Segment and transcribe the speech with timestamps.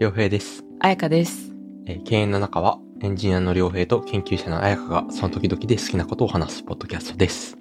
[0.00, 0.64] 良平です。
[0.80, 1.52] あやかです。
[1.86, 7.56] えー経営の中はエンジニアの良平と研究者の彩香がその時々で好きなことを話すポッドキャストです。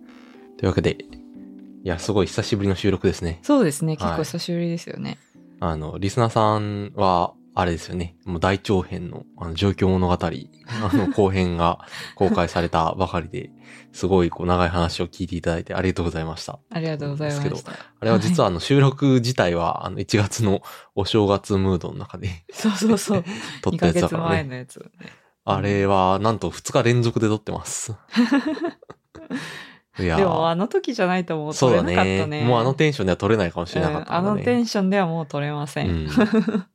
[0.57, 0.97] というわけで、い
[1.83, 3.37] や、すごい久しぶりの収録ですね。
[3.43, 3.89] そうですね。
[3.89, 5.19] はい結構久しぶりですよね。
[5.59, 8.15] あの、リスナーさんは、あれですよね。
[8.25, 10.29] もう大長編の、あの、状況物語、あ
[10.93, 11.79] の、後編が
[12.15, 13.51] 公開されたばかりで、
[13.91, 16.59] すごいこう長い話を聞いていただいてありがとうございました。
[16.71, 17.71] ありがとうございまですした。
[17.71, 20.63] あれは実はあの収録自体はあの1月の
[20.95, 23.23] お正月ムードの中でそうそうそう。
[23.61, 24.29] 撮2ったやつだからね。
[24.29, 24.85] 前のやつ、ね。
[25.45, 27.93] あれはなんと2日連続で撮ってます。
[29.99, 32.45] いやーでもあの時じゃないともうそうだ撮れなかったねね。
[32.45, 35.89] もうあのテンションでは撮れないかもしれなかったうんあのテンンションではもう撮れません。
[35.89, 36.09] うん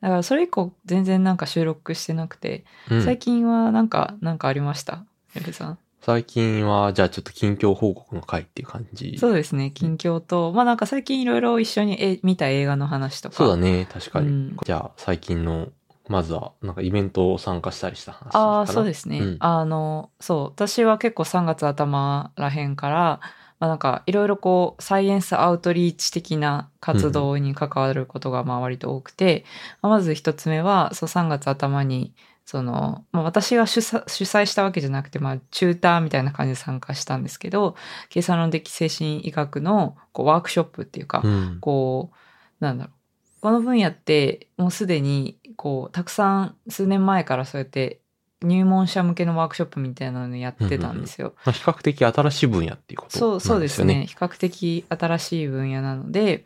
[0.00, 5.04] だからそれ以降全然なんか収録してなくて、うん最近はなんか、なんかありました？
[5.34, 5.78] エルさん。
[6.00, 9.18] 最近はじゃあちょっと近況報告の回っていう感じ。
[9.18, 9.72] そうですね。
[9.72, 13.34] 近況と、まあなんか最近いろいろ一緒にえ見た映画の話とか。
[13.36, 14.28] そうだね、確かに。
[14.28, 15.68] うんじゃあ最近の、
[16.08, 18.34] まずはなんかイベントを参加したりした話。
[18.34, 19.18] ああ、そうですね。
[19.20, 23.20] うんあの、そう、私は結構3月頭らへんから、
[23.60, 29.44] まあなんかいろいろこう、サイエンスアウトリーチ的な活動に関わることがまあ割と多くて、
[29.82, 37.74] まあまず一つ目は、そう3月頭に、その、まあ私が主催主催したわけじゃなくて、まあチューターみたいな感じで参加したんですけど、
[38.08, 41.58] 計算論的精神医学のこうワークショップっていうか、うん。
[41.60, 42.94] こう、なんだろう。
[43.40, 48.00] この分野ってもうすでに、こう、たくさん数年前からそうやって
[48.42, 51.34] 入門者向けのワークショップみたいなのやってたんですよ。
[51.44, 54.06] まあ、比較的新しい分野っていうことそう、そうですね。
[54.06, 56.44] 比較的新しい分野なので、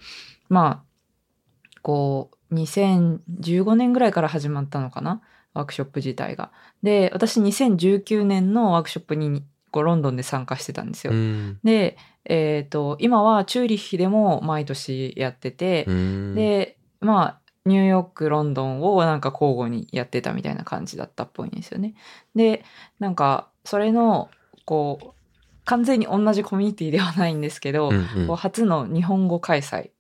[0.49, 5.23] まあ、こう、2015年ぐらいから始まったのかな？
[5.55, 6.51] ワークショップ自体が。
[6.83, 11.13] で、私2019年のワークショップにこうロンドンで参加してたんですよ。
[11.13, 11.59] うん。
[11.63, 21.95] で、えっ、と、今はチューリッヒでも毎年やってて、うん、で、まあ、ニューヨーク、ロンドンをなんか交互にやってたみたいな感じだったっぽいんですよね。
[22.35, 22.65] で、
[22.99, 24.31] なんか、それの、
[24.65, 25.22] こう、
[25.65, 28.37] 完全に同じコミュニティではないんですけど、うんうん。
[28.37, 29.91] 初の日本語開催、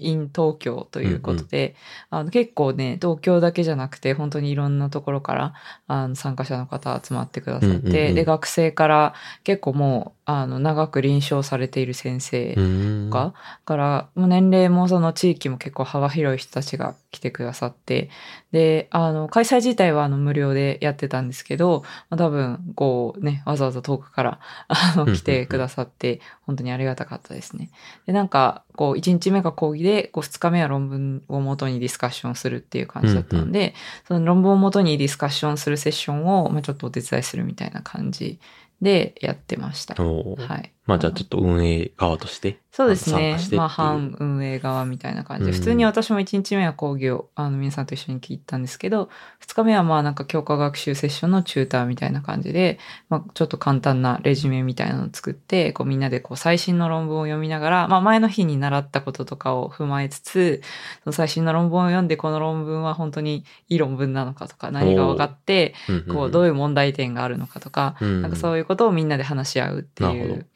[0.00, 1.74] in 東京ということで、
[2.10, 5.54] あの結構ね、東京だけじゃなくて、本当にいろんなところから
[5.86, 8.14] あの参加者の方集まってくださって、うんうんうん。
[8.14, 9.14] で、学生から
[9.44, 13.10] 結構もう、あの、長く臨床されている先生うん。
[13.10, 13.32] とか、
[13.64, 18.10] から、もう年齢もその地域も結構幅広い人たちが来てくださって、
[18.52, 27.70] で、あの、開催自体はあの無料でやってたんですけど、まあ、多分、こうね、わざわざ遠くから、あの、うんうんうん来てくださって、本当にありがたかったですね。
[28.06, 33.74] で、なんか、こう、1日目が講義で、こう、2日目は論文をもとにディスカッションするっていう感じだったので、
[34.06, 38.38] その論文をもとにディスカッションするセッションを、まあ、ちょっとお手伝いするみたいな感じ
[38.80, 39.94] でやってました。
[39.94, 40.72] はい。
[40.88, 42.58] まあじゃあちょっと運営側として。
[42.70, 43.36] そうですね。
[43.52, 45.56] まあ、反運営側みたいな感じで、うん。
[45.58, 49.10] 普通に私も1日目は講義を、あの、皆さんと一緒に聞いたんですけど、
[49.44, 52.78] 2日目はまあ、なんか教科学習セッションのチューターみたいな感じで、
[53.08, 60.62] まあ、ちょっと簡単なレジュメみたいなのを作って、こう、みんなでこう、最新の論文を読みながら、まあ、前の日に習ったこととかを踏まえつつ、
[61.02, 65.74] その最新の論文を読んで、この論文は本当にいい論文なのかとか、何が分かって、
[66.12, 70.46] こう、どういいう問題点があるのかとか、うん、なんかそういうことをみんなで話し合うっていう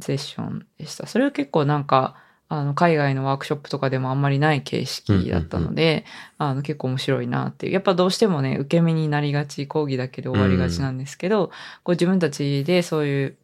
[0.00, 1.06] セッションでした。
[1.06, 2.16] それは結構なんか、
[2.48, 6.04] あの、海外のワークショップとかでもあんまりない形式だったので、
[6.36, 7.72] あの、結構面白いなっていう。
[7.72, 11.48] やっぱどうしてもね、受け身になりがち、講義だけで終わりがちなんですけど、
[11.82, 13.36] こう自分たちでそういう、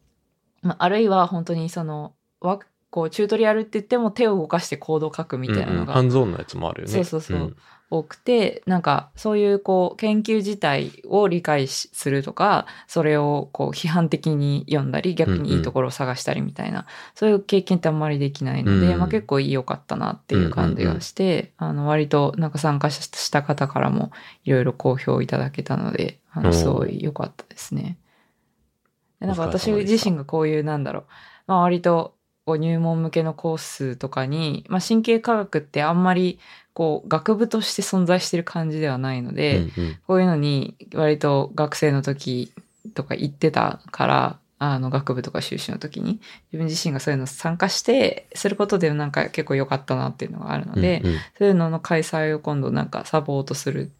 [0.61, 2.59] まああるいは本当にその、ワ
[2.91, 6.93] こう、チュートリアルって言っても手を動かしてコードを書くみたいなうんうんのがハンズオンのやつもあるよね。
[6.93, 7.55] そうそうそうん
[7.91, 16.85] 多くて、なんかそういうこう研究自体を理解しするとか、それをこう批判的に読んだり、逆にいいところを探したりみたいな、
[17.15, 18.99] そういう経験ってあんまりできないので、うん。
[18.99, 24.11] まあ結構良かったなっていう感じがして、あの割となんか参加した方からも
[24.43, 27.97] いろいろ好評いただけたので、あのすごい良かったですね。
[29.19, 31.03] でなんか私自身がこういうなんだろう、
[31.47, 32.13] まあ割と
[32.45, 36.39] こう入門向けのコースとかに、まあ神経科学ってあんまり
[36.73, 42.53] こう学部として存在してる感じではないので、うんうんこういうのに割と学生の時
[42.93, 46.19] とか行ってたから、あの学部とか修士の時に
[46.51, 53.91] 自分自身がそういうの参加してすることでなんか結構良かったなっていうのがあるので、うんうんそういうのの開催を今度なんかサポートする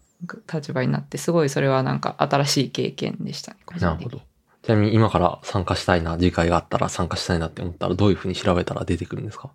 [0.53, 3.57] 立場になってすごいそれはなんか新しい経験でしたね。
[3.79, 4.21] なるほど。
[4.61, 9.51] ちなみに今から参加したいな、次回があったら参加したいなって思ったらどういうふうに調べたら出てくるんですか？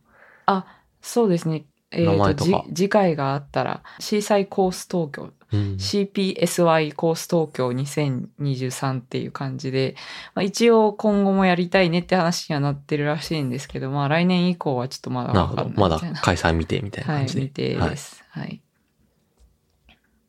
[0.46, 0.64] あ、
[1.02, 1.64] そうですね。
[1.94, 2.44] えーと
[2.74, 9.94] 次回があったら、シーサイコース東京うん CPSY コース東京2023っていう感じで、
[10.34, 15.62] まあ、一応今後もやりたいねって話にはなってるらしいんですけど、まあ来年以降はちょっとまだなるほど。
[15.62, 16.20] わかんないまだ。
[16.22, 17.40] 開催未定みたいなはい、感じで。
[17.42, 18.24] 未定はいです。
[18.30, 18.60] はい。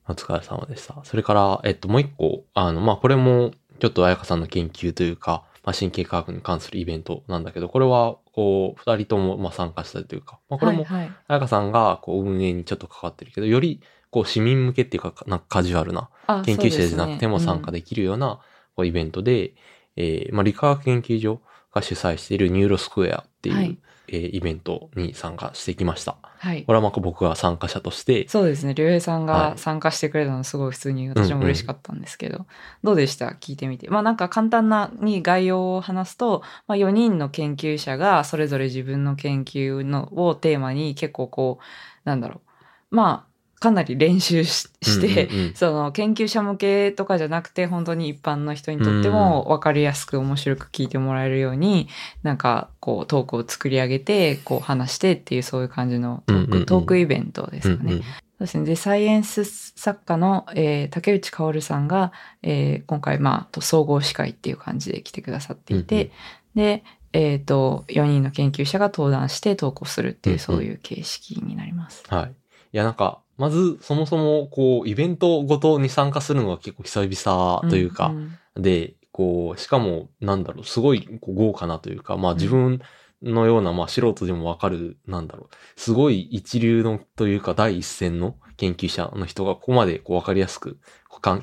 [0.07, 0.95] お疲れ様でした。
[1.03, 10.85] それから、えっと、もう一個、あの、まあ、これも、ちょっと彩香さんの研究というか、まあ、神経科学に関するイベントなんだけど、これは、こう、二人とも、まあ、参加したりというか、まあ、これも。
[10.85, 13.81] 彩香さんが、こう、運営にちょっと関わってるけど、より、
[14.11, 18.39] こう、市民向けっていうか、なんかカジュアルな、あ研究者じゃなくても参加でできるような、
[18.75, 19.55] こうイベントで、
[19.95, 21.41] えーまあ、理化学研究所
[21.73, 23.77] が主催しているニューロスクエアっていう、はい
[24.07, 26.17] えーイベントに参加してきました。
[26.21, 26.73] はいこ。
[26.73, 28.73] れはまあ僕が参加者として、そうですね。
[28.73, 32.45] 竜兵さんはいが参加してくれたのすごい普通に私も嬉しかったんですけど、
[32.83, 33.27] どうでした？
[33.27, 33.89] 聞いてみて。
[33.89, 41.63] まあなんか簡単なに概要を話すと、まあ4人の研究者がそれぞれ自分の研究のをテーマに結構こう、
[42.03, 42.41] なんだろ
[42.91, 42.95] う。
[42.95, 51.87] まあかなり練習しして、うんうんうんその研究者向けとかじゃなくて本当に一般の人にとっても分かりやすく面白く聞いてもらえるように
[52.23, 57.93] なんかこうトークを作り上げてこう話してっていうそういう感じのトーク,、うんうんうんトークイベントですかね。
[57.93, 58.03] うんうん
[58.37, 58.65] そうですね。
[58.65, 62.11] で、サイエンス作家の、えー竹内薫さんが、
[62.43, 66.11] えー今回、まあと、総合司会っていう感じで来てくださっていて、
[66.53, 72.03] で、えっ、と、4人の研究者が登壇して投稿するっていう、うんうんそういう形式になります。
[72.09, 72.31] はい。
[72.31, 72.33] い
[72.73, 82.81] や、なんか、まず、そもそも、こう、イベントごとに参加するのが結構久々というか、んんで、こう、しかも、なんだろう、すごい豪華なというか、まあ自分
[83.21, 90.79] のような、まあ素人でもわかる、なんだろう、すごい一流のというか第一線の研究者の人がここまでこうわかりやすく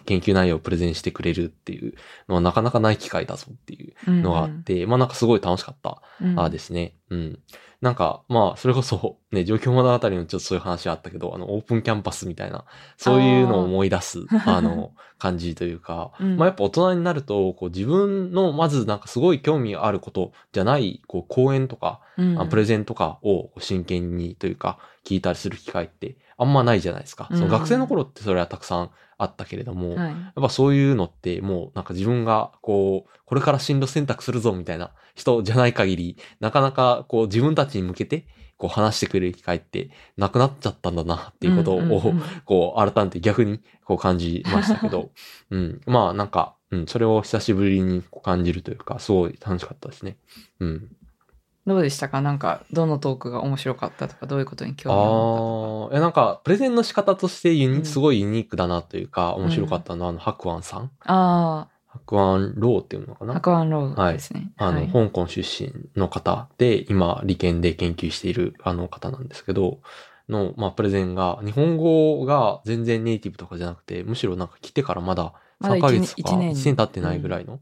[0.04, 1.94] 研究内容をプレゼンしてくれるっていう
[2.28, 6.94] のはなかなかない機会だぞっていうのがあって、まあなんかすごい楽しかったうんあですね。
[7.10, 7.38] うん。
[7.82, 12.64] なんか、まあ、それこそ、ね、状況物語のちょっとそういう話あったけど、あの、オープンキャンパスみたいな、
[12.96, 16.36] そういうのを思い出す、あの、感じというか、 うん。
[16.36, 22.40] まあ、やっぱ大人になると、こう、自分の、まずなんかすごい興味があることじゃない、こう、講演とか、うん。
[22.40, 27.28] あプレゼンとかを真剣にというか、聞いたりする機会ってあんまないじゃないですか。
[27.30, 28.90] そのうん学生の頃ってそれはたくさん
[29.22, 30.10] あったけれども、はい。
[30.10, 38.26] やっぱそういうのってもうなんか自分がこう、これから進路選択するぞみたいな人じゃない限り、なかなかこう自分たちに向けて
[38.62, 42.14] こう話してくれる機会ってなくなっちゃったんだなっていうことを、
[42.44, 45.10] こう改めて逆にこう感じましたけど、
[45.50, 45.80] うん。
[45.86, 50.16] まあなんか、うん、それを久しぶりに感じるというか、すごい楽しかったですね。
[50.60, 50.96] うん。
[51.66, 52.20] どうでしたか？
[52.20, 55.92] なんか、どのトークが面白かったとか、どういうことに興味を持ったとか。
[55.92, 57.84] ああ、いやなんか、プレゼンの仕方としてユニ、うん。
[57.84, 60.90] すごいユニークだなというか、面白かったのは、あの、白湾さん。
[61.04, 63.34] あ白湾ローっていうのかあ、な？
[63.34, 64.50] 白湾ロードですね。
[64.56, 64.88] あの、はい。
[64.88, 69.78] 香港出身の方で、今、理研で研究しているあの方なんですけど、
[70.28, 77.60] の、まあ、プレゼンが、日本語が全然ネイティブとかじゃなくて、むしろなんか来てからまだまだ3ヶ月とか一年1年経ってないぐらいの、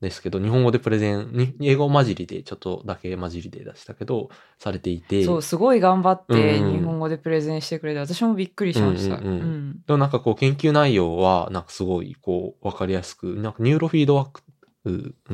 [0.00, 6.78] ですけど、日本語でプレゼン、に英語混じりで、ちょっとだけ混じりで出したけど、されていて、そう、すごい頑張ってうん。
[6.78, 9.16] 日本語でプレゼンしてくれて、私もびっくりしました。
[9.16, 9.40] うんうんうん。
[9.40, 9.72] うん。
[9.86, 14.42] でもなんかこう研究内容は、なんかすごいこう、わかりやすく、なんかニューロフィードバック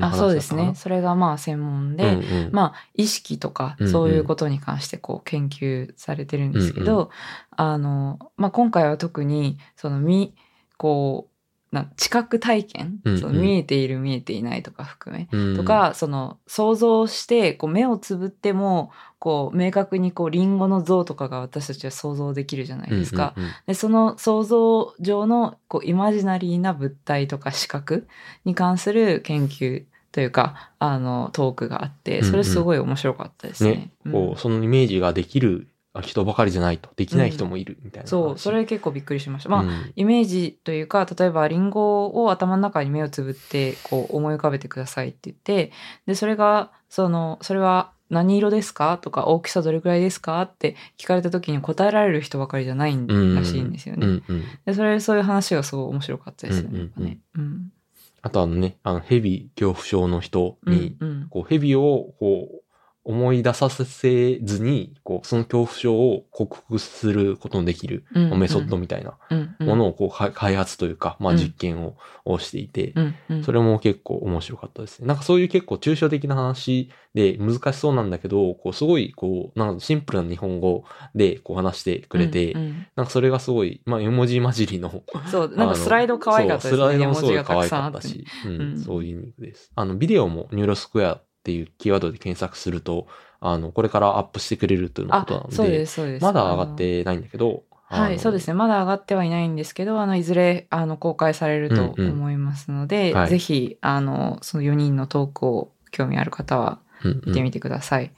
[0.00, 0.74] あそうですね。。
[0.74, 2.50] それがまあ専門で、うんうん。
[2.52, 3.92] まあ意識とかうんうん。
[3.92, 7.08] そういうことに関してこう研究されてるんですけど、うん。
[7.56, 10.34] あの、まあ今回は特にそのみ、
[10.76, 11.33] こう、
[11.74, 13.20] な知覚体験、うんうん。
[13.20, 15.56] その見えている見えていないとか含め、うん。
[15.56, 23.34] とか、その想像してこう目をつぶってもこう明確にこうリンゴの像とかが私たちは想像できるじゃないですか。
[23.36, 28.06] うんうんうんでその想像上のこうイマジナリーな物体とか視覚
[28.44, 33.70] に関する研究というかあのトークがあってそれすごい面白かったですね。
[33.70, 34.12] ね、うん。
[34.12, 35.68] こう、そのイメージができる
[36.02, 38.08] 人ばかりじゃないと、できない人もいるみたいな話。
[38.08, 39.48] そうそれ結構びっくりしました。
[39.48, 45.72] まあ、うんイメージというか例えばリンゴを頭の中に目をつぶってこう思い浮かべてくださいって言って
[46.06, 54.06] でそれがそのそれは何色ですかとか大きさどれくらいですかって聞かれた時に答えられる人ばかりじゃないうんらしいんですよね。
[54.06, 54.44] うんうん。
[54.66, 57.18] でそれそういう話がすごい面白かったですよね。
[58.24, 62.63] あとあのね、あの、ヘビ恐怖症の人に、うんうんこう、ヘビを、こう、
[63.04, 69.18] 思い出させずに、こう、その恐怖症を克服することのできる、うんうんメソッドみたいな
[69.60, 75.06] ものをこう、か開発というか、まあうん実験を,、をしていて、うんうんそれも結構面白かったですね。
[75.06, 80.84] なんかそういう結構抽象的な話で難しそうなんだけど、こうすごいこう、なんかシンプルな日本語
[81.14, 85.02] でこう話してくれて、うんうんなんかそれがすごい、まあ絵文字混じりの。
[85.30, 87.04] そうなんかスライド可愛かったですそうスライね。
[87.04, 88.00] ドもすごい可愛かった。
[88.00, 89.70] し、うんうんそういうユニークです。
[89.74, 93.06] あの、ビデオもニューロスクエアっていうキーワードで検索すると、
[93.40, 96.22] あの、これからアップしてくれるということなので、そうですそうです。
[96.22, 98.54] まだ上がってないんだけど、はい、そうですね。
[98.54, 106.78] まだ上がってはいないんですけど、あの、いずれ、あの、公開されるとうんうん思いますので、はいぜひ、あの、その4人のトークを興味ある方は
[107.26, 108.12] 見てみてください。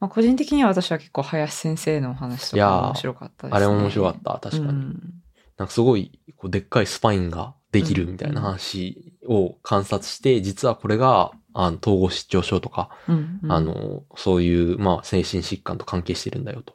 [0.00, 3.56] まあ、個人的には私は結構林先生のお話とか面白かったですね。
[3.56, 4.68] あれ面白かった、確かに。
[4.68, 5.14] うん
[5.56, 16.74] なんかすごい、こう、でっかいスパインができるみたいな話を観察して、実はこれが、あの、統合失調症とか、うんうんあ、の、そういう、まあ、精神疾患と関係してるんだよと。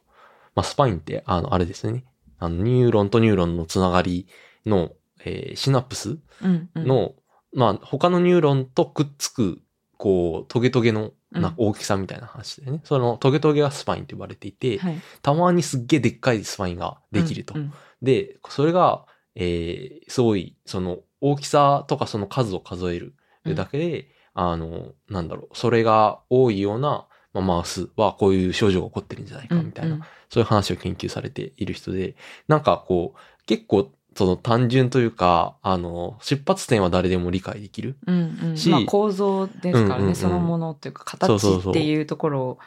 [0.55, 2.05] まあ、スパインって、あの、あれですね。
[2.39, 4.27] あの、ニューロンとニューロンのつながり
[4.65, 4.91] の、
[5.23, 7.13] えーシナプスうんうん、の、
[7.53, 9.61] まあ、他のニューロンとくっつく、
[9.97, 12.81] こう、トゲトゲのなうん大きさみたいな話でね。
[12.83, 17.53] そのトゲトゲがスパインと呼ばれていて、はい、たまにすっげえでっかいスパインができると。
[17.53, 23.13] うんうんで、それが、えーすごい、その大きさとかその数を数える
[23.45, 32.15] だけで、あの、なんだろう、それが多いような、まあ、マウスはこういう症状が起こってるんじゃないかみたいな、うんそういう話を研究されている人で、
[32.47, 37.97] なんかこう、結構、その単純というか、あの、出発点は誰でも理解できる。
[38.07, 42.59] うんうんしまあ、構造ですからね、うんうんうんそのものっていうか形っていうところを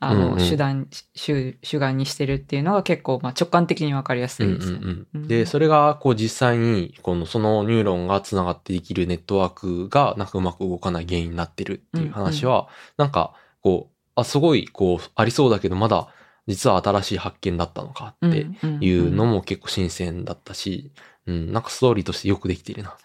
[0.00, 0.40] あの、うん。
[0.40, 4.84] うん手段主主眼にしてるっていうのが結構、まあ、直感的に分かりやすうんうんいですよね。
[4.84, 16.08] うんうんで、それがこう実際に、このそのニューロンがつながってできるネットワークがなんかうまく動かない原因になってるっていう話は、なんかこう、あ、すごいこうありそうだけど、まだ
[16.48, 18.48] 実は新しい発見だったのかって
[18.80, 21.00] いうのも結構新鮮だったし、うん、
[21.32, 22.96] なんかストーリーとしてよくできてるな、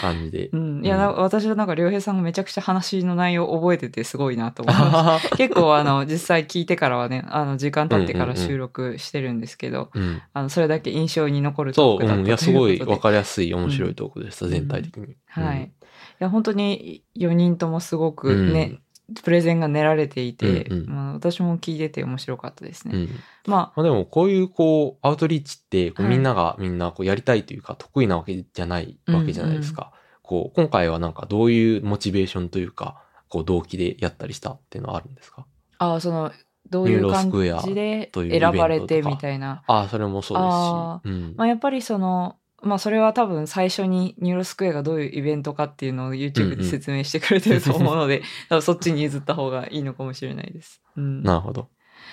[0.00, 0.48] 感じで。
[0.48, 0.56] う。
[0.56, 1.00] ん、いや、うん。
[1.00, 5.36] な私はなんか良平さんがめちゃくちゃ話の内容を覚えててすごいなと思いました。
[5.36, 14.52] 結構あの実際聞いてからはねあの時間経ってから収録してるんですけど、うん、あのそれだけ印象に残るトそう、ークだったうん、いや、すということで、ごい わかりやすい面白いトークでした、うん。
[14.52, 15.16] 全体的に。
[15.26, 15.70] はい、いうん
[16.18, 18.78] や本当に4人ともすごくね、
[19.22, 22.94] プレゼンが練られていて、うんうんまあ、私も聞いてて面白かったですね。
[22.96, 23.08] うん。
[23.46, 29.92] ままあでもこういうこうアウトリーチってこうはいみんながみんなこうやりたいというか得意なわけじゃないわけじゃないですか。
[30.22, 35.46] こう今回はなんかどういうモチベーションというかこう動機でやったりしたっていうのはあるんですか？
[35.78, 36.32] あ、あその
[36.68, 39.62] どういう感じで選ばれてみたいな。
[39.68, 41.14] ああ、それもそうあですし。
[41.14, 50.80] うんまあ、やっぱりそのまあそれは多分最初にニューロスクエアがどういうイベントかっていうのを YouTube で説明してくれてると思うので、 多分そっちに譲った方がいいのかもしれないです。
[50.96, 51.68] うん、なるほど。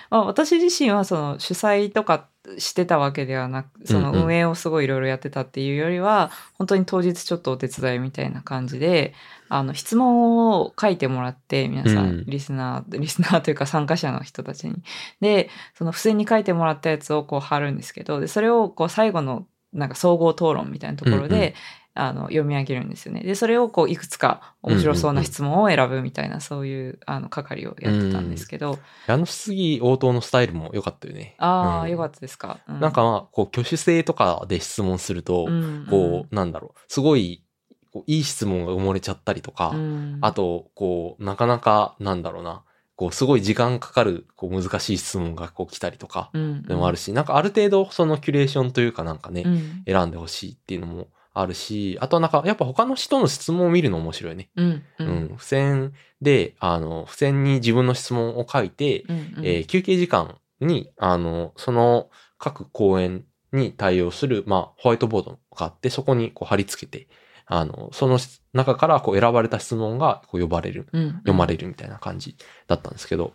[0.09, 9.13] まあ、私自身はその主催とかしてたわけではなくそのうんうん運営をすごいいろいろやってたっていうよりは、本当に当日ちょっとお手伝いみたいな感じで
[9.49, 14.75] あの質問を書いてもらって皆さん、うんリスナー リスナーというか参加者の人たちに
[15.21, 21.53] でその付箋に書いてもらったやつをこう貼るんですけどでそれをこう最後のなんか総合討論みたいなところで、うんうん。
[21.95, 23.21] あの読み上げるんですよね。
[23.21, 31.35] でそれをこういくつか面白そうな質問を選ぶみたいな、そういうあの係をやってたんですけど、あの質疑応答のスタイルも良かったよね。
[31.37, 31.91] ああ、うん。
[31.91, 32.57] よかったですか？
[32.67, 35.85] うなんかまあ、こう挙手制とかで質問すると、うん。
[35.87, 37.43] こう、なんだろう、すごい、
[37.91, 40.17] こういい質問が埋もれちゃったりとか、うん。
[40.21, 42.63] あと、こう、なかなか、なんだろうな、
[43.03, 46.63] こう、すごい時間かかる、こう、難しい質問がこう来たりとか、うん。
[46.63, 49.83] でもあるし、なんかある程度、そのキュレーションというかなんかね、うん。
[49.85, 54.49] 選んでほしいっていうのもあるし、あとはなんか、やっぱ他の人の質問を見るの面白いね。
[54.55, 54.67] うん。
[54.69, 55.07] ううん。
[55.25, 55.27] ん。
[55.37, 59.33] 付箋で、あの、付箋に自分の質問を書いて、うん。
[59.43, 67.09] えー休憩時間に、あの、その各講演に対応する、まあ、ホワイトボードがあって、そこにこう貼り付けて、
[67.55, 68.17] あの、その
[68.53, 71.11] 中からこう選ばれた質問がこう呼ばれる、うん。
[71.17, 73.33] 読まれるみたいな感じだったんですけど、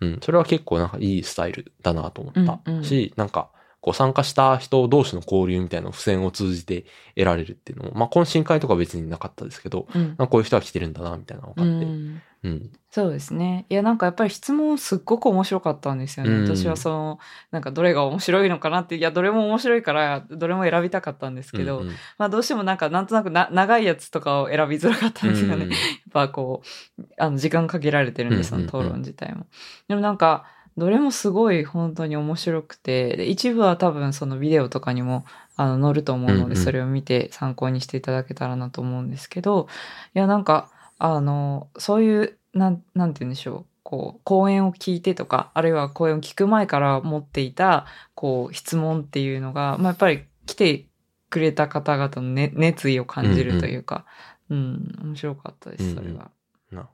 [0.00, 2.60] うん、それは結構なんかいいスタイルだなと思った。
[2.64, 2.84] うんうん。
[2.84, 10.02] し、なんか、こう参加した人同士の交流みたいな付箋を通じて得られるっていうのも、まあ懇親会とか別になかったですけど、うん。
[10.02, 11.86] なんかこういう人が来てるんだな、みたいなのがう分かって。
[11.86, 12.70] んうん。
[12.90, 13.66] そうですね。
[13.68, 16.32] いや、なんかやっぱり質問すっごく面白かったんですよね。
[16.32, 17.18] うん私はその、
[17.50, 25.64] なんかどれが面白いのかなって、いや、どれも面白いから、どれも選びたかったんですけど、うんうんまあどうしてもなんかなんとなくな長いやつとかを選びづらかったんですよね。
[25.64, 25.78] うん やっ
[26.12, 26.62] ぱこ
[26.98, 29.46] う、あの、時間かけられてるんで、その討論自体も。
[29.88, 30.46] でもなんか、
[30.78, 35.24] どれもすごい本当に面白くて、で一部は多分そのビデオとかにも
[35.56, 39.66] あの載ると思うので、それを見て参考にしていただけたらなと思うんですけど、
[40.14, 43.66] いや、なんか、あの、そういう、なん、なんて言うんでしょう。
[43.82, 50.86] こう、講演を聞いてとか、あるいは講演を聞く前から持っていた、こう、質問っていうのが、まあ、やっぱり来て
[51.30, 54.04] くれた方々の、ね、熱意を感じるというか、
[54.50, 56.30] うん、面白かったです、それは。
[56.70, 56.88] なるほど。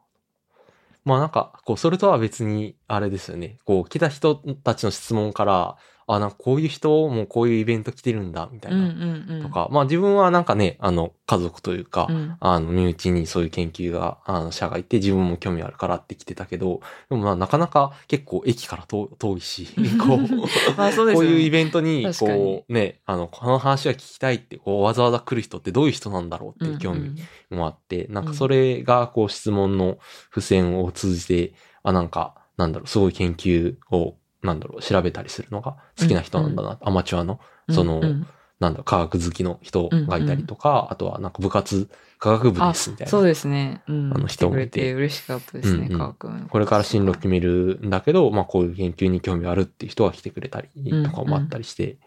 [1.05, 3.59] まあなんか、こう、それとは別に、あれですよね。
[3.65, 8.89] こう、来た人たちの質問から、あ、なんかこういう人もこういうイベント来てるんだ、みたいうんな。
[8.89, 9.43] うんうん。
[9.43, 19.69] とか、まあ自分はなんかね、あの、家族というか、うん、あの、身内にそういう研究が、あの、者がいて、自分も興味あるからって来てたけど、でもまあなかなか結構駅から遠遠いし、
[19.99, 21.15] こう、まあそうですよね。
[21.15, 27.09] こういうイベントに、こう、ね、あの、この話が聞きたいって、こう、わざわざ来る人ってどういう人なんだろうっていう興味
[27.51, 27.59] うん。
[27.59, 29.99] もあって、なんかそれが、こう、質問の
[30.31, 38.27] 付箋を通じて、あ、なんか、なんだろう、すごい研究を、なんだろう、調べたりするのが好きな人なんだな、アマチュアの、うんその、うん
[38.61, 43.11] なんだ、科学好きの人がいたりとか、あとはなんか部活、科学部ですみたいな。
[43.11, 43.83] そうですね。
[43.89, 44.13] うん。
[44.15, 51.99] あの人もいて来て嬉しかったですね、うんうん科学のこれから進路決めるんだけど、まあこういう研究に興味あるっていう人が来てくれたりとかもあったりして、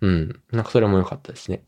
[0.00, 1.64] うん、なんかそれも良かったですね。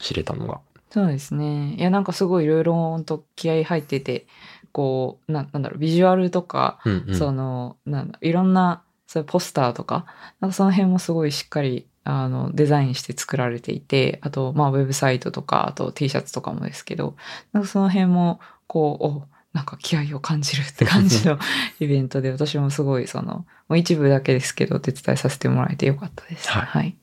[0.00, 0.60] 知れたのが。
[0.90, 1.76] そうですね。
[1.78, 4.26] いや、なんかすごいいろいろ本当気合い入ってて、
[4.72, 7.14] こう、ななんだろう、ビジュアルとか、うんうん。
[7.14, 10.06] その、なんだ、いろんな、そういうポスターとか、
[10.40, 17.14] なんかその辺もすごいしっかり、あの、デザインして作られていて、あと、まあ、ウェブサイトとか、あと T シャツとかもですけど、
[17.52, 21.38] なんかその辺も、こう、お、なんか気合を感じるって感じの
[21.78, 26.48] イベントで、私もすごい、その、もう一部だけですけど、お手伝いさせてもらえてよかったです。
[26.48, 26.96] はいはい。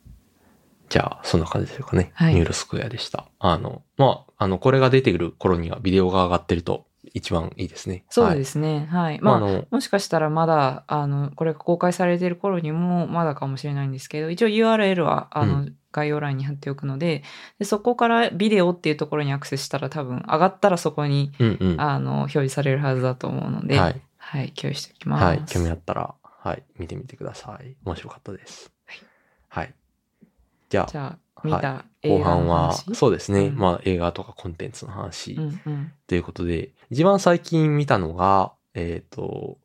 [0.90, 2.10] じゃあ、そんな感じですかね。
[2.16, 3.28] はいニューロスクエアでした。
[3.38, 8.04] あの、まあ、あの、これが出てくる頃にはビデオが上がってると一番いいですね。
[8.10, 8.88] そうですすね。
[8.92, 9.20] はい。
[9.22, 17.24] まあ、まあ、もしかしたらまだ、あの、これが公開されている頃にもまだかもしれないんですけど、一応 URL は、あの、う概要欄に貼っておくので
[17.58, 21.82] で、そこからビデオっていうところにアクセスしたら多分上がったらそこに、うんうん。
[21.82, 24.02] あの、表示されるはずだと思うので、はい。
[24.18, 25.24] はい、共有しておきます。
[25.24, 25.44] はい。
[25.48, 26.64] 興味あったら、はい。
[26.78, 27.76] 見てみてください。
[27.84, 28.72] 面白かったです。
[28.86, 29.64] はい。
[29.64, 29.74] はい。
[30.70, 33.48] じゃあ、じゃあ、見た後映画半はそうですね。
[33.48, 35.92] うんまあ、映画とかコンテンツの話うんうん。
[36.08, 39.58] ということで、一番最近見たのが、えっ、と、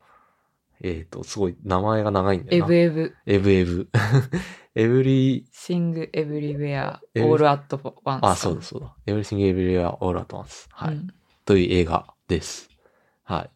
[0.82, 2.68] えっ、と、すごい名前が長いんだエよな。
[2.68, 3.88] ブエブ、エブエブ。
[4.76, 8.18] エブリ、Sing Everywhere, エブ All at Once.
[8.22, 8.96] あ、そうだそうだ。
[9.06, 10.66] Everything Everywhere All at Once。
[10.70, 10.94] はい。
[10.94, 11.08] うん
[11.44, 12.70] という映画です。
[13.22, 13.50] はい。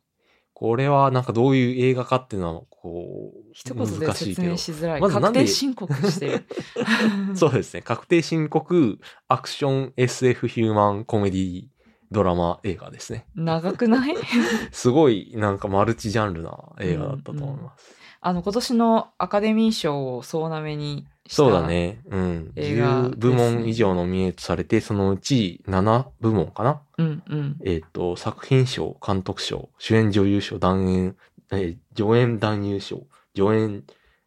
[0.53, 4.57] これはなんかどういう映画かっていうのは、こう、一言で説明。
[4.57, 5.01] しづらい。
[5.01, 6.45] ま確定申告してる。
[7.35, 7.83] そうですね。
[7.83, 11.65] 確定申告、アクション、SF、ヒューマン、コメディ、
[12.13, 13.27] ドラマ映画ですね。
[13.35, 14.15] 長くない？
[14.71, 17.97] すごいなんかマルチジャンルな映画だったと思います。
[18.21, 21.37] あの、今年のアカデミー賞を総なめにした。
[21.37, 21.67] そうだ。
[21.67, 22.01] ね。
[22.11, 22.53] うん。
[22.55, 26.81] 映画10部門以上ノミネートされて、そのうち7部門かな？
[26.99, 27.57] うんうん。
[27.65, 31.17] えっ、と、作品賞、監督賞、主演女優賞、男演、
[31.51, 33.03] えー助演男優賞、
[33.39, 33.85] 助演、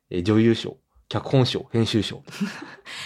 [0.09, 0.77] えー女優賞、
[1.11, 2.23] 脚本賞、編集賞。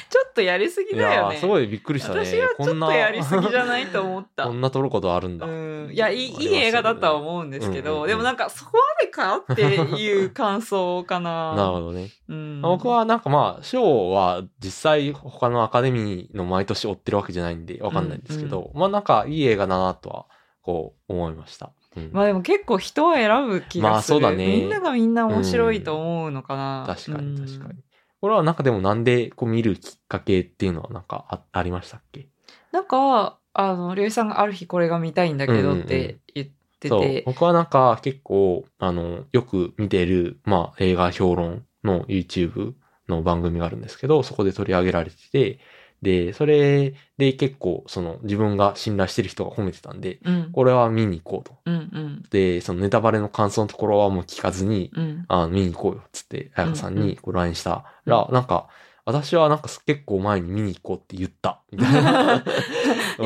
[0.10, 1.38] ちょっとやりすぎだよね。
[1.38, 2.24] すごいびっくりしたね。
[2.24, 4.44] 私はちょっとやりすぎじゃないと思った。
[4.46, 5.48] こんな撮ることあるんだ。
[5.48, 11.56] うん、いやいい、いい映画だとは思うんですけど、うんうんうんでもなんかそこまでかっていう感想かな。
[11.58, 12.10] なるほどね。
[12.30, 20.26] うん、僕はなんかまあ、賞は実際他のアカデミーの毎年追ってるわけじゃないんでわかんないんですけど、まあなんかいい映画だなとは、
[20.62, 21.72] こう思いました。
[21.96, 24.20] うんまあでも結構人は選ぶ気まあがする。
[24.20, 26.84] そうだねみんながみんな面白いと思うのかな。
[26.88, 27.84] 確かに確かうんに。
[28.22, 32.28] これはなんかでもなんでこう見るきっかけっていうのはなんかあありましたっけ？
[32.72, 36.48] なんか、あの、りょうさんがある日これが見たいんだけどって言っ
[36.80, 37.24] てそうて、。
[37.26, 42.74] 僕はなんか結構、あの、よく見てる、まあ映画評論の YouTube
[43.08, 45.60] の番組があるんですけど、そこで取り上げられてて、
[46.02, 50.50] で、それで結構その自分が信頼してる人が褒めてたんで、うん。
[50.52, 51.58] これは見に行こうと。
[51.66, 52.24] うんうん。
[52.30, 55.26] で、そのネタバレの感想のところはもう聞かずに、うん。
[55.28, 58.68] あ見に行こうよ、つって、彩香さんうんうんに LINE したら、なんか、
[59.06, 62.44] 私はなんか結構前に見に行こうって言った、みたいな。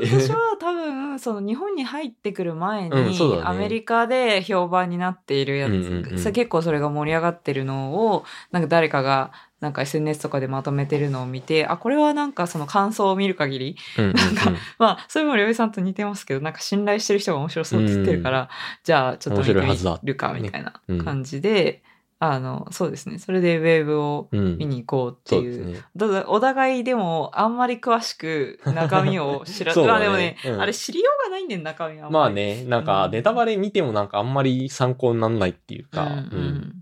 [0.00, 14.14] 私は多分、その日本に入ってくる前に、アメリカで評判になっているやつ、うんうんうんさ結構それが盛り上がってるのを、なんか誰かが、なんか SNS とかでまとめてるのを見て、あ、これはなんかその感想を見る限り、うんうんうん。
[14.14, 18.48] なんかまあ、それもりょうさんと似てますけど、なんか信頼してる人が面白そうって言ってるから、
[18.84, 21.82] じゃあちょっと見てみるか、みたいなうん感じで、
[22.20, 23.18] あの、そうですね。
[23.18, 25.42] それでウェーブをうん見に行こうってそう。
[25.42, 25.64] いう。
[25.64, 26.24] ですね。
[26.26, 29.98] お互いでもあんまり詳しく中身を知らそうだね。
[29.98, 30.60] まあでもね、うん。
[30.62, 33.10] あれ知りようがないんだよ中身はまあね、なんかうん。
[33.12, 36.46] ネタバレ見てもなんかあんまり参考にならないっていうか、うんううん。
[36.56, 36.74] ん。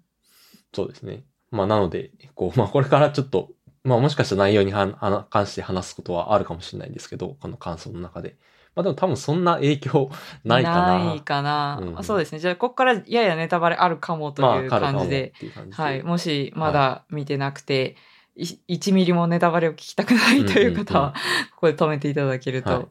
[0.74, 1.24] そうですね。
[1.50, 3.50] まあなので、こう、まあこれからちょっと、
[3.84, 8.36] まあもしかしたら内容にはは関して話すことはあるかもしれないんですけど、この感想の中で。
[8.74, 10.10] まあでも多分そんな影響
[10.44, 11.04] ないかな。
[11.04, 11.98] ないかな、うん。
[11.98, 12.38] あそうですね。
[12.38, 15.82] じゃあここからややネタバレあるかもとまあ、いう感じで、ていう感じで。
[15.82, 17.96] はい、もしまだ見てなくて、
[18.34, 21.14] い1ミリもネタバレを聞きたくないという方は、
[21.54, 22.76] ここで止めていただけるはい。
[22.80, 22.88] と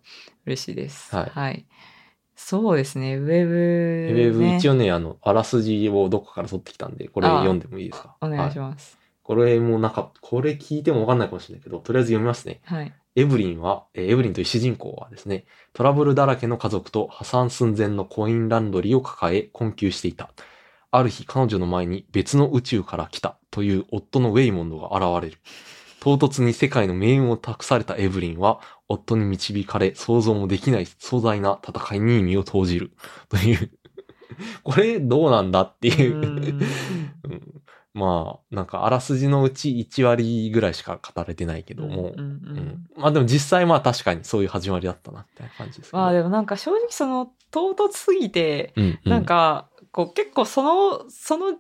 [0.48, 1.16] 嬉しいです。
[1.16, 1.66] はい
[2.36, 8.16] そうですね、ウェブ、ウェブね、一応ね、あの、あらすじをどこかから取ってきたんで、これ読んでもいいですか？
[8.22, 8.98] お願いしはます。
[9.24, 12.62] これもなんか、これ聞いてもわかんないかもしれないけど、とりあえず読みますね。
[12.66, 12.94] はい。
[13.16, 20.30] エブリンは、えーエブリンという主人公はですね、トラブルだらけの家族と破産寸前のコインランドリーを抱え困窮していた。
[20.92, 25.40] ある日彼女の前に別の宇宙から来たという夫のウェイモンドが現れる。
[26.06, 32.92] 唐突に世界の命運を託されたエブリンは、夫に導かれ想像もできない壮大な戦いに身を投じる。
[33.28, 33.72] という。
[34.62, 36.18] これどうなんだっていう。
[36.18, 36.62] うーん
[37.24, 37.62] うん
[37.96, 45.98] まあ、なんかあらすじのうち1割ぐらいしか語られてないけども、うんうんうんまあでも実際まあ確かにそういう始まりだったな、みたいな感じですけど。
[45.98, 51.54] まあでもなんか正直その唐突すぎて、うんうん、なんかこう結構そのその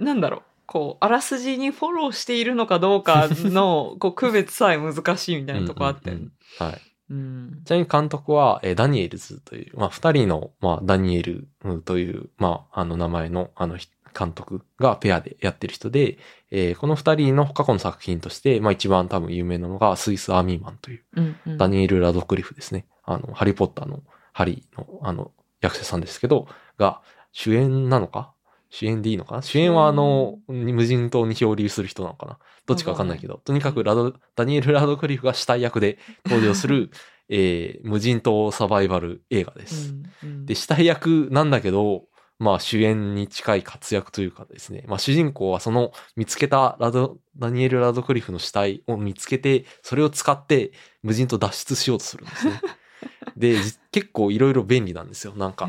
[0.00, 6.80] なんだろうこうあらすじにフォローしているのかどうかのこう区別さえ難しいみたいなとこあって、うんうんうんはい。
[7.10, 16.16] うんちなみに監督は、えーダニエルズという、まあ、二人の、まあ、ダニエルうんという、まあ、あの名前の、あの、ひ監督がペアでやってる人で、
[16.50, 22.86] えーこの二人の過去の作品として、まあ、一番多分有名なのが、スイス・アーミーマンという、うんうんダニエル・ラドクリフですね。
[23.04, 26.46] あの、ハリー・ポッターの、ハリーの、あの、役者さんですけど、
[26.78, 28.32] が、主演なのか
[28.74, 29.42] 主演でいいのかな？
[29.42, 29.74] 主演。
[29.74, 32.38] はあの、無人島に漂流する人なのかな？
[32.64, 36.90] どっちかわかんないけど、とにかくラド、ダニエル・ラドクリフが死体役で登場する、
[37.28, 39.94] えー無人島サバイバル映画です。
[40.22, 40.46] うんうん。
[40.46, 42.04] で、死体役なんだけど、
[42.38, 52.60] まあ主演に近い活躍というかですね、まあ主人公はその見つけたラド、ダニエル・ラドクリフの死体を見つけて、それを使って無人島脱出しようとするんですね。
[53.36, 55.32] で、じ結構いろいろ便利なんですよ。
[55.36, 55.66] なんか、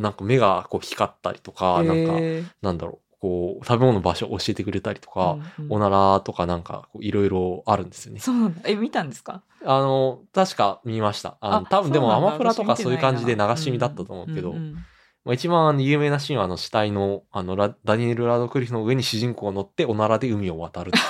[0.00, 2.12] なんか目がこう光ったりとか、なんか、
[2.62, 5.72] なんだろう、こう、食べ物の場所教えてくれたりとか、うんうん。
[5.74, 8.20] おならとかなんか、いろいろあるんですよね。
[8.20, 8.60] そうなんだ。
[8.66, 9.42] え見たんですか？
[9.64, 11.36] あの、確か見ました。
[11.40, 14.74] あのあ多分でもアマプラとかそういう感じで流私し見だったと思うけど、んんん。
[15.24, 21.04] まあ、一番有名なシーンはあの死体の、あのラ、ダニエル・ラドクリフの上に主人公が乗っておならで海を渡るっていう。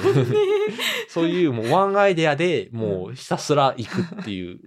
[1.08, 4.60] そういうもうワンアイデアでもうひたすら行くっていう、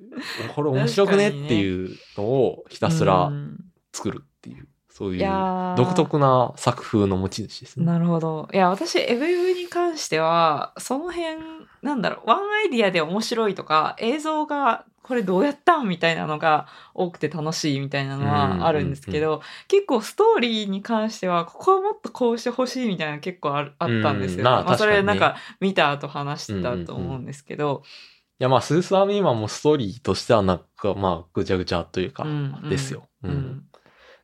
[0.55, 3.57] こ れ面白くねっていうのをひたすうらん
[3.93, 5.27] 作るっていう、そういいう
[5.77, 7.85] 独特な作風の持ち主ですね。
[7.85, 8.47] なるほど。
[8.53, 11.37] いや、私、エブエブに関しては、その辺、
[11.81, 15.87] なんだろう、ワンアイディアで面白いとか、映像が、これどうやったん？
[15.89, 24.39] みたいなのが多くて楽しいみたいなのはあるんですけど、結構ストーリーに関しては、ここはもっとこうしてほしいみたいなの結構あるあったんですよ。
[24.39, 27.83] うんまあまあ、それなんか見た後話してたと思うんですけど、
[28.39, 32.69] いやまあスースアーミーマンもストーリーとしてはなんかまあぐちゃぐちゃというか、うんうん。
[32.69, 33.03] ですよ。
[33.23, 33.31] うん。
[33.31, 33.63] うん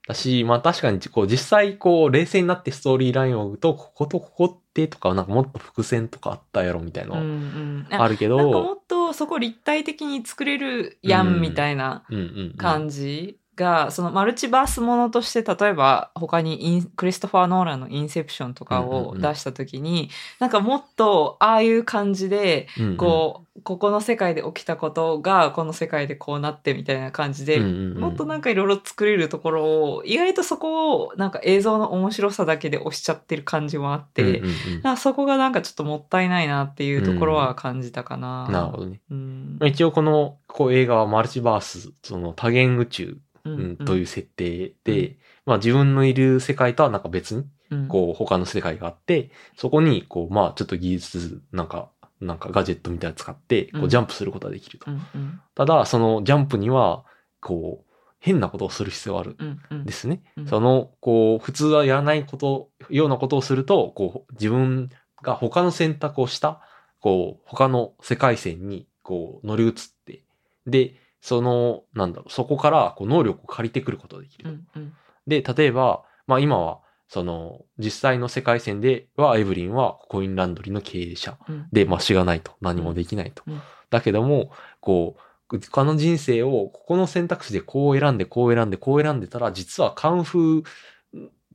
[0.10, 7.16] だし、まあ確かにこう実際こう冷静になってストーリーラインを追うと、こことここってとかなんかもっと伏線とかあったやろみたいな
[7.92, 11.38] あるけど、なんかもっとそこ立体的に作れるやうん。
[11.38, 12.54] んみたいなうんうんうん。
[12.58, 22.98] 感じが、そのマルチバースものとして例えば他にインクリストファー・ノーランの「インセプション」とかを出した時に、なんかもっとああいう感じでうんうん。
[22.98, 27.98] こう、ここの世界で起きたことがこの世界でこうなってみたいな感じで、うんうんうん。
[28.00, 29.64] もっとなんかいろいろ作れるところ
[29.96, 34.52] を意外とそこをなんか映像の面白さだけで押しちゃってる感じもあって、うんうん
[34.84, 34.98] うん。
[34.98, 38.48] そこがなんかちょっともったいないなっていうところは感じたかな。
[38.50, 39.02] なるほどね。
[39.12, 39.58] うん。
[39.60, 43.18] まあ一応このこう映画はマルチバース、その多元宇宙、
[43.54, 45.18] ううんという設定で、うん。
[45.46, 47.88] まあ自分のいる世界とはなんか別に、うん。
[47.88, 53.90] こう他の世界があって、そこにこうまあちょっと技術なんか、なんかガジェットみたいなの使って、こううん。
[53.90, 54.92] ジャンプすることができると。
[54.92, 55.42] うんうん。
[55.56, 57.06] ただ、そのジャンプには、
[57.42, 59.86] こう、変なことをする必要があるうんうんん。
[59.86, 60.24] ですね。
[60.36, 60.48] うん。
[60.48, 64.90] その、こう、普通はやらないこと、ようなことをすると、こう、自分
[65.24, 66.62] が他の選択をした、
[67.00, 69.74] こう、他の世界線に、こう、乗り移っ
[70.06, 70.24] て、
[70.68, 74.50] で、その、なんだろう、そこから、こう、能力を借りてくることができると。
[74.50, 74.94] うんうん
[75.28, 81.38] で、例えば、まあ今は、その、実際の世界線では、エブリンはコインランドリーの経営者。
[81.48, 82.54] うんで、まあ死がないと。
[82.62, 83.44] 何もできないと。
[83.48, 84.52] うんだけども、
[84.82, 85.18] こ
[85.52, 90.64] う、他の人生を、ここの選択肢でこう選んで、こう選んで、こう選んでたら、実はカンフー、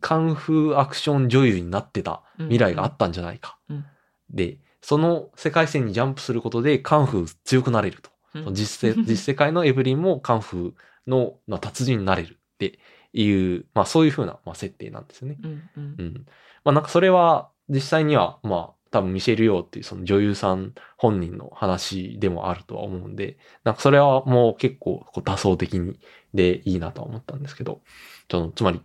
[0.01, 3.59] カンフーアクション女優になってた未来があったんじゃないか。
[3.71, 3.85] うん
[4.31, 8.11] で、その世界線にジャンプすることで、カンフー強くなれると。
[8.35, 10.73] うん実世 実世界のエブリンもカンフー
[11.07, 12.79] のの達人になれるって
[13.13, 15.39] いう、まあそういう風な、まあ、設定なんですよね。
[15.43, 16.27] うんうんうん。
[16.65, 25.99] まあなんかそれは実際には、まあ多分ミシェル・ヨーっていうその女優さん本人の話でもあるとは思うんで、なんかそれはもう結構こう多層的に
[26.33, 27.83] でいいなとは思ったんですけど、
[28.31, 28.81] そのつまり、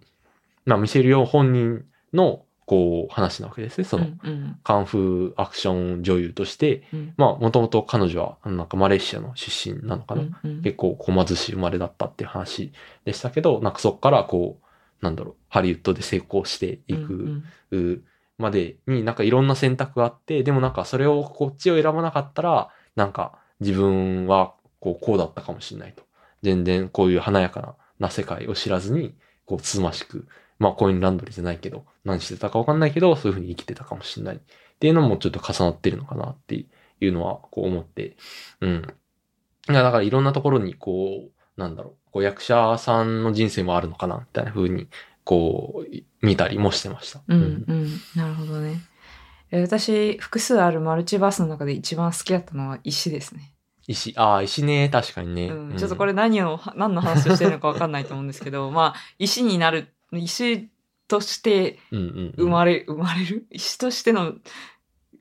[0.65, 3.84] まあミシェル・ヨー本人のこう話なわけですね。
[3.84, 10.21] その、うんカンフーアクション女優として、うんまあもともと彼女はなんかマレーシアの出身なのかな？
[10.21, 12.71] うんうん結構こう貧しい生まれだったっていう話
[13.05, 17.41] でしたけど、なんかそこからこう、なんだろう、ハリウッドで成功していく
[18.38, 26.03] までになんかいろんな選択があって、でもなんかそれをこっちを選ばなかったら、なんか自分はこうこうだったかもしれないと。
[26.43, 30.27] 全然こういう華やかなな世界を知らずに、こうつつましく、
[30.60, 34.39] まあコインランドリーじゃないけど、何してたかわかんないけど、そういうふうに生きてたかもしれないっ
[34.80, 38.17] ていうのもちょっと重なってるのかなっていうのはこう思って、
[38.62, 38.93] うん。
[39.69, 44.88] いやだからいろんなところにこう、なんだろう、こう役者さんの人生もあるのかな、みたいな風に、
[45.24, 47.22] こう、見たりもしてました。
[47.28, 48.82] うん、うん、なるほどね。
[49.52, 53.54] え私、複数あるマルチバースの中で一番好きだったのは石ですね。
[53.88, 55.48] 石、ああ、石ね、確かにね。
[55.48, 60.69] うん、ちょっとこれ何を、何の話をしてるのかわかんないと思うんですけど、 まあ、石になる、石
[61.08, 63.48] としてうん、うんうん、生まれ、生まれる？
[63.52, 64.34] 石としての、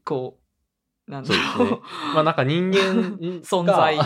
[0.04, 1.80] こう、なんだそうですねろう。。
[2.14, 3.96] まあなんか人間存在。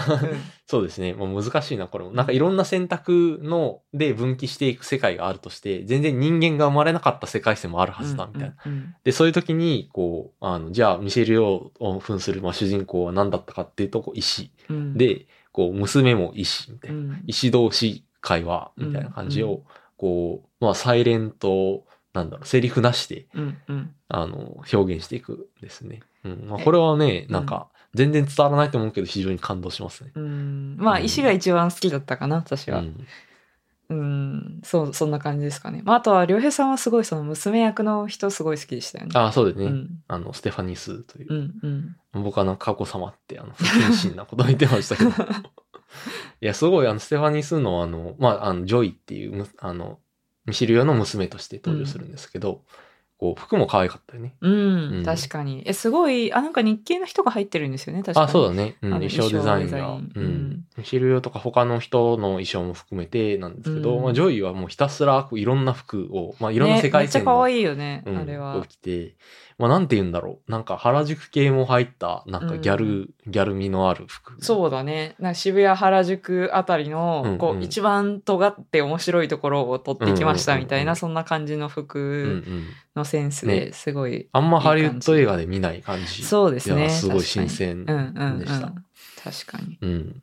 [0.66, 1.14] そうですね。
[1.14, 2.12] も う 難しいな、これも。
[2.12, 8.56] なんかいろんな選択の、で分岐していく世界があるとして、全然人間が生まれなかった世界線もあるはずだ、みたいな。
[8.64, 14.52] うんうんで、そういう時に、こう、あの、じゃあ、ミシェル・ヨーを扮する、まあ、主人公は何だったかっていうと、こう石。
[14.70, 16.96] うん、で、こう、娘も石、みたいな。
[16.98, 19.62] うん、石同士会話、みたいな感じうんを、
[19.96, 23.94] こう、まあ、サイレント、なんだろう、セリフなしで、うん、うん。
[24.08, 26.00] あの、表現していくんですね。
[26.24, 26.46] うん。
[26.48, 30.12] まあ、これはね、なんか、全然伝わらないと思うけど、非常に感動しますね。
[30.14, 32.80] うん、まあ、うん石が一番好きだったかな、私は。
[32.80, 33.06] うん。
[33.90, 35.82] うん、そう、そんな感じですかね。
[35.84, 39.12] まあ、あとは、良平さんはすごいその娘役の人すごい好きでしたよね。
[39.14, 39.66] ああ、そうですね。
[39.66, 41.34] うん、あの、ステファニー・スーというう。
[41.34, 42.22] ん、うん。
[42.22, 45.10] 僕はなんか過去様って、あの、不謹慎なことを言ってましたけど。
[46.40, 49.98] いや、すごい、あの、ステファニー・スーの、あの、まあ、あの、ジョイっていうむ、あの、
[50.46, 52.62] ミシルヨの娘として登場するんですけど、
[53.22, 54.34] こう、服も可愛かったよね。
[54.40, 54.52] うん、
[54.96, 55.62] うん確かに。
[55.64, 58.26] え、すごい、あ、なんか日系の人が入ってるんですよね、確かに。
[58.26, 58.76] あ、そうだね。
[58.82, 59.92] うん、衣装デザインが。
[59.92, 60.64] ううんん。
[60.76, 68.64] ミシルヨとか他の人の衣装も含めてなんですけど、うんまあ、ジョイはもうひたすらこういろんな服を、まあ、いろんな世ね、め界線の、っちゃ可愛いよね、うん、あれはを。
[68.64, 69.14] 着て、
[69.62, 70.50] まあ、なんて言うんだろう。
[70.50, 74.34] なんか原宿系も入った、なんかギャル、ギャル味のある服。
[74.42, 75.14] そうだね。
[75.20, 82.66] な渋谷、原宿あたりの、うんこう、うん一番尖って面白いところを取ってきましたみたいな、うんうんうんうんそんな感じのうんう服ん。
[82.96, 84.28] のセンスねですごい。
[84.32, 86.24] あんまハリウッド映画で見ない感じ。
[86.24, 86.90] そうですね。
[86.90, 88.38] すごい確かに新鮮うんうんうん。
[88.40, 88.72] でした。
[89.22, 89.78] 確かに。
[89.80, 90.22] うん。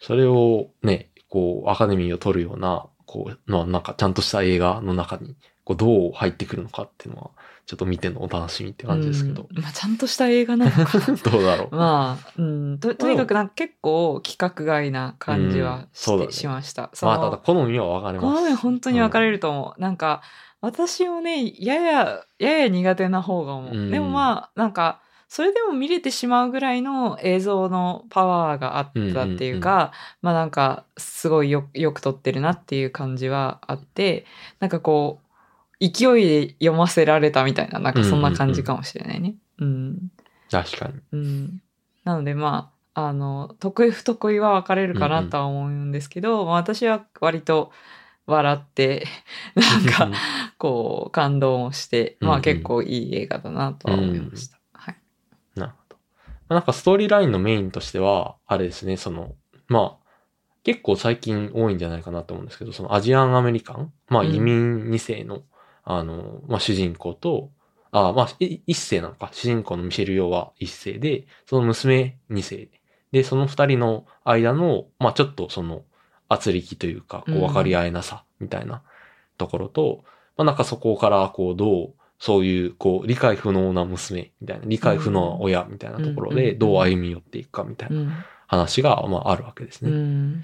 [0.00, 5.34] それをね、こう、アカデミーを取るような、こう、の、なんかちゃんとした映画の中に、
[5.64, 7.30] こう、どう入ってくるのかっていうのは、
[7.66, 9.48] ちょっと見てのお楽しみって感じですけど。
[9.50, 11.16] うんまあ、ちゃんとした映画なのかな。
[11.30, 11.68] どうだろう。
[11.74, 16.90] まあ、うん、ととにかくなんか結構規格外な感じはし,、うんそうだねしました。
[17.02, 18.34] まあ、ただ、好みは分かれます。
[18.34, 19.80] この面本当に分かれると思う。
[19.80, 20.22] なんか、
[20.60, 23.74] 私もね、やや、やや苦手な方が思う。
[23.74, 29.90] うんでもまあ、なんか、それでも見れてしまうぐらいの映像のパワーがあったっていうか、
[30.22, 34.24] まあなんか、すごいよよく撮ってるなっていう感じはあって、
[34.60, 35.25] なんかこう、
[35.80, 39.34] 勢いで読ませられたみたいな、なんかそんな感じかもしれないね。
[39.58, 40.10] うん
[40.50, 40.94] 確かに。
[41.12, 41.62] うん、
[42.04, 47.72] なのでまああの得意不得意は分かれるかなとは思うんですけど、まあ私は割と
[48.26, 49.06] 笑って
[49.54, 50.18] なんか
[50.58, 52.38] こう感動もして、まうんうん。
[52.38, 54.58] あ結構いい映画だなとは思いました。
[54.72, 54.96] はい、
[55.54, 55.96] なるほど。
[56.26, 59.34] まあなんかストーリーラインのメインとしては、あれですね、その、
[59.68, 60.06] まあ、
[60.64, 64.34] 結構最近多いんじゃないかなと思うんですけど、そのアジアンアメリカン、まあうん。
[64.34, 65.42] 移民2世の、
[65.86, 67.50] あの、まあ主人公と、
[67.92, 69.30] あまあ、い一世なのか。
[69.32, 72.68] 主人公のミシェル・ヨーは一世で、その娘二世。
[73.12, 75.84] で、その二人の間の、まあちょっとその、
[76.28, 78.82] 圧力というか、こうんう分かり合えなさ、みたいな
[79.38, 80.04] ところと、
[80.36, 88.12] まあなんかそこから、こう、どう、そういう、こう、理解不能な娘、みたいな、理解不能な親、みたいなところで、うんうんどう歩み寄っていくか、みたいなうん
[88.48, 89.96] 話が、まああるわけですうね。
[89.96, 90.42] ん、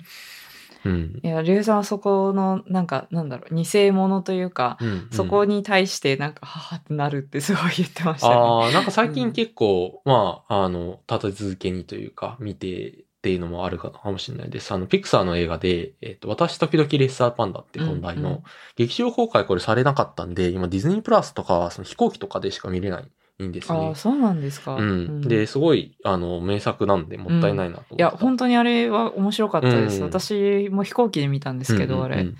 [0.85, 1.21] うん。
[1.23, 8.41] いやリュウさんはそこのなんかなんだろう偽物というか、うんそこに対してなんかはぁってなるってすごい言ってましたよね。
[8.41, 14.73] ああ、なんか最近結構、まあ、あの、立て続けにというか、見てっていうのもあるかもしれないです。
[14.73, 18.43] あの、ピクサーの映画で、えっ、と、私時々レッサーパンダっていう本題の、うんうん
[18.75, 23.09] 劇場公開これされなかったんで、今ディズニープラスとか、その飛行機とかでしか見れない
[23.49, 23.95] んですねああ。
[23.95, 24.75] そうなんですか。
[24.75, 25.21] うん。
[25.23, 27.95] で、すごい、あの、名作なんで、もったいないなと思ってた。
[27.97, 29.99] いや本当にあれは面白かったです。
[29.99, 32.37] うん私も飛行機で見たんですけど、あれうんうんうん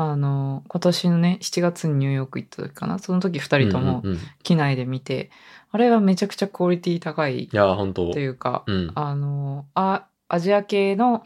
[0.00, 5.30] あの今年のね7月にニューヨーク行った時かなその時2人ともうんうんうんい機内で見て、
[5.72, 8.92] あれはめちゃくちゃクオリティ高いや、本当というか、うん。
[8.94, 11.24] あのあアジア系の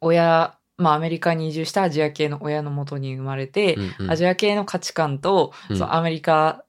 [0.00, 6.64] 親まあアメリカに移住したアジア系の親のもとに生まれて、うんうんアジア系の価値観と、うんそのアメリカ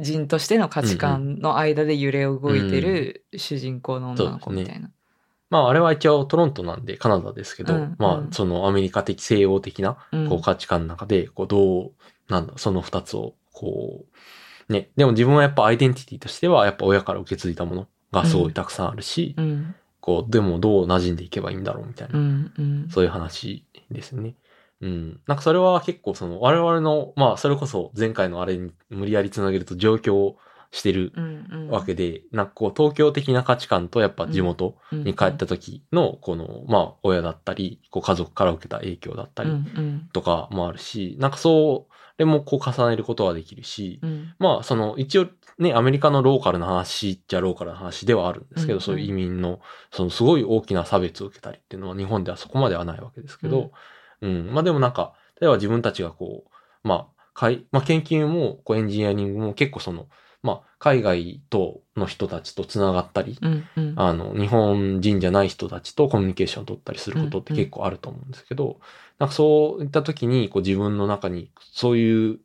[0.00, 4.90] 人としての価値観の間で揺れ動いてる主人公の女の子みたいな。
[5.50, 10.28] まあ、あれは一応トロントなんでカナダですけど、うんまあ、うんそのアメリカ的西洋的なうん。
[10.28, 11.92] こう価値観の中で、こうどう、
[12.28, 14.04] なんだ、その二つを、こ
[14.68, 14.90] う、ね。
[14.96, 19.74] でも自分はやっぱアイデンティティとしては、やっぱ親から受け継いだものがすごいたくさんあるし、うん。
[20.00, 22.88] こう、でもどう馴染んでいけばいいんだろうみたいな、うんうん。
[22.88, 24.36] そういう話ですね。
[24.80, 25.20] うん。
[25.26, 30.36] なんかそれは結構その、我々の、まあ、それこそ前回のあれに無理やりつなげると状況を
[30.70, 31.68] してるうんうん。
[31.68, 40.08] わけで、なんかこう、東京的な価値観とやっぱ地元、に帰った時の、この、まあ、親だったり、こう家族から受けた影響だったうんりうん。
[40.12, 41.88] とかもあるし、なんかそ
[42.18, 44.34] れもこう重ねることはできるし、うん。
[44.38, 45.26] まあ、その、一応
[45.58, 48.80] ね、アメリカのローカルな話じゃローカルな話ではあるんですけど、うんうん。
[48.80, 53.70] そういう移民の、そのすごい大きな差別を受けたりっていうのは日本ではそこまではないわけですけど、うん、
[54.26, 60.08] まあでもなんか、例えば自分たちがこう、まあ、かいまあ、研究も、こう、エンジニアリングも結構その、
[60.42, 63.92] まあ、海外との人たちとつながったり、うんうん。
[63.96, 67.64] あの、日本人じゃない人たちとコミュニケーションを取ったりすることってうんうん。
[67.64, 68.80] 結構あると思うんですけど、
[69.18, 72.38] なんかそういった時に、こう自分の中にそういう、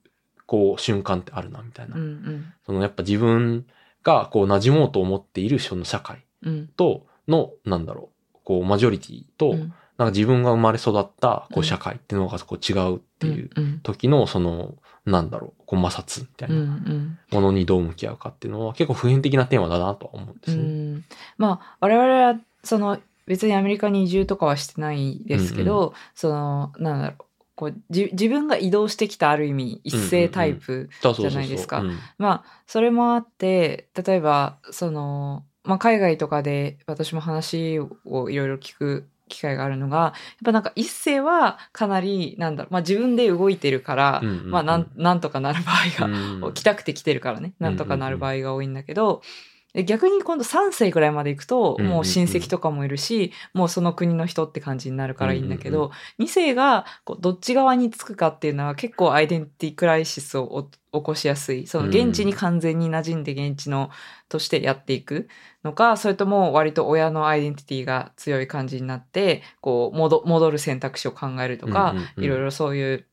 [0.46, 1.96] こう瞬間ってあるな、みたいな。
[1.96, 2.54] うんうん。
[2.66, 3.66] そのやっぱ自分
[4.04, 6.68] がこう馴染もうと思っているその社会うん。
[6.68, 11.62] との、なんだろう、こうマジョリティと、うんなんか自分が生まれ育ったこうん。
[11.62, 17.20] う社会っていうのがこう違うっていううん時のその、なんだろう、こう摩擦みたいうんうなん。
[17.32, 20.64] ものにどう向き合うかっていうのは結構普遍的なテーマだなとは思うんでうすね。
[20.64, 21.04] ん。
[21.38, 31.80] まあ我々はその別にアメリカに移住とかはしてないですけど、そのなんだろうこうじ自分が移動してきたある意味一斉タイプ、じゃないですか。
[31.80, 31.98] うん。
[32.18, 40.14] まあそれもあって例えばその、まあ、海外とかで私も話をいろいろ聞く機会があるのがやっ
[40.46, 44.52] ぱなんか一世はかなりなんだろう、まあ、自分で動いてるから、うんうんうん。
[44.52, 47.54] まあなんなんとかなる場合が、うん 来たくて来てるからね。
[47.60, 51.96] なんとかなる場合が多いんだけど、で逆に今度3世ぐらいまで行くとうんうんうん。
[51.96, 61.68] もう親戚とかもいるし、もうその国の人って感じになるからいいんだけど、うん2世がこうどっち側につくかっていうのは結構アイデンティティクライシスをお起こしやすい。
[61.68, 63.90] その現地に完全に馴染んで現地の
[64.30, 65.28] としてやっていく
[65.64, 72.24] のかそれとも割と親のアイデンティティが強い感じになってこう戻戻る選択肢を考えるとか、うんうんうん。
[72.24, 73.06] いろいろそういう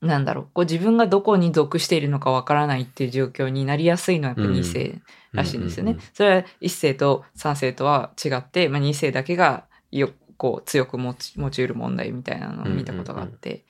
[0.00, 5.00] なんだろうこう自分がどこに属しているのかわからないっていう状況になりやすいのはやっぱ2世
[5.32, 5.92] らしいんですよね。
[5.92, 13.60] うんうんうんそれは1世と3世とは違って、まあ、2世だけがよこう強く持ち持ち得る問題みたいなのを見たことがあって、い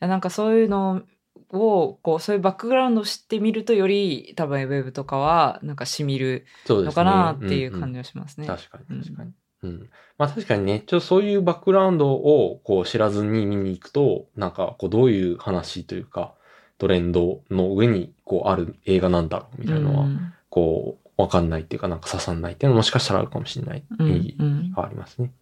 [0.00, 1.02] やなんかそういうの
[1.50, 8.46] をこうそういうバックグラウンドを知ってみるとより多分ウェブとかはなんかしみるのかなっていううんうん感じがしますね。
[8.46, 9.32] 確かに確かに。
[9.62, 9.90] うん。
[10.18, 16.34] まあ確かにね、ちょっとそういうバックグラウンドをこう知らずに見に行くと、なんかこうどういう話というか、
[16.78, 25.32] トレンドの上にこうある映画なんだろうみたいなのは、うんこうわかんないっていうかなんか刺さんないっていうのはもしかしたらあるかもしれないうんうんがありますね。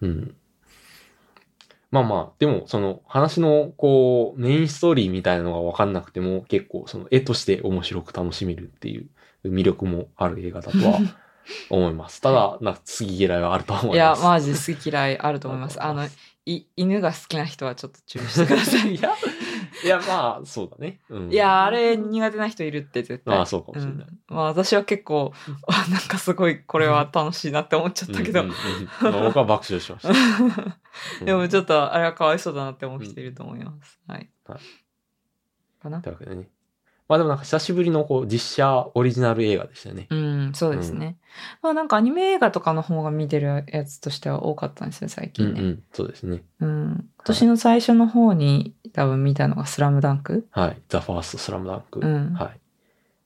[0.00, 0.34] うん。
[1.90, 9.06] まあまあ、でもその話のこうメインストーリーみたいなのがわかんなくても結構その絵として面白く楽しめるっていう
[9.44, 10.98] 魅力もある映画だとは
[11.70, 12.20] 思います。
[12.20, 13.96] ただ、なんか好き嫌いはあると思います。
[13.96, 15.82] いや、マジで好き嫌いあると思います。
[15.82, 16.08] あの、
[16.46, 18.90] い犬が好きな人はちょっと注意してください。
[18.96, 19.14] いや、
[19.82, 21.00] いや、まあ、そうだね。
[21.08, 23.34] うん、いや、あれ苦手な人いるって絶対。
[23.34, 25.32] まあそうかもしれないうんまあ私は結構、
[25.66, 31.24] あ なんかすごいこれは楽しいなって思っちゃったけど、うんうんうんまあ僕は爆笑しました。
[31.24, 34.00] でもちょっっとあれはかわいそうだなって思う人いると思います。
[34.06, 34.30] はい。
[34.46, 34.60] はい
[35.84, 36.00] かな？
[36.00, 36.48] というわけでね。
[37.08, 40.06] まあでもなんか久しぶりのこう実写オリジナル映画でしたよね。
[40.10, 41.18] うん、そうですね。
[41.62, 45.60] まあなんかアニメ映画とかの方が見てるやつとしては多かったんですよ、最うん近ね。
[45.60, 45.82] うん。
[45.92, 46.42] そうですね。
[46.60, 47.08] うん。
[47.16, 50.46] 今年の最初の方に多分見たのがスラムダンク。
[50.50, 50.80] はい。
[50.88, 52.00] ザ・ファースト・スラムダンク。
[52.00, 52.60] うんはい。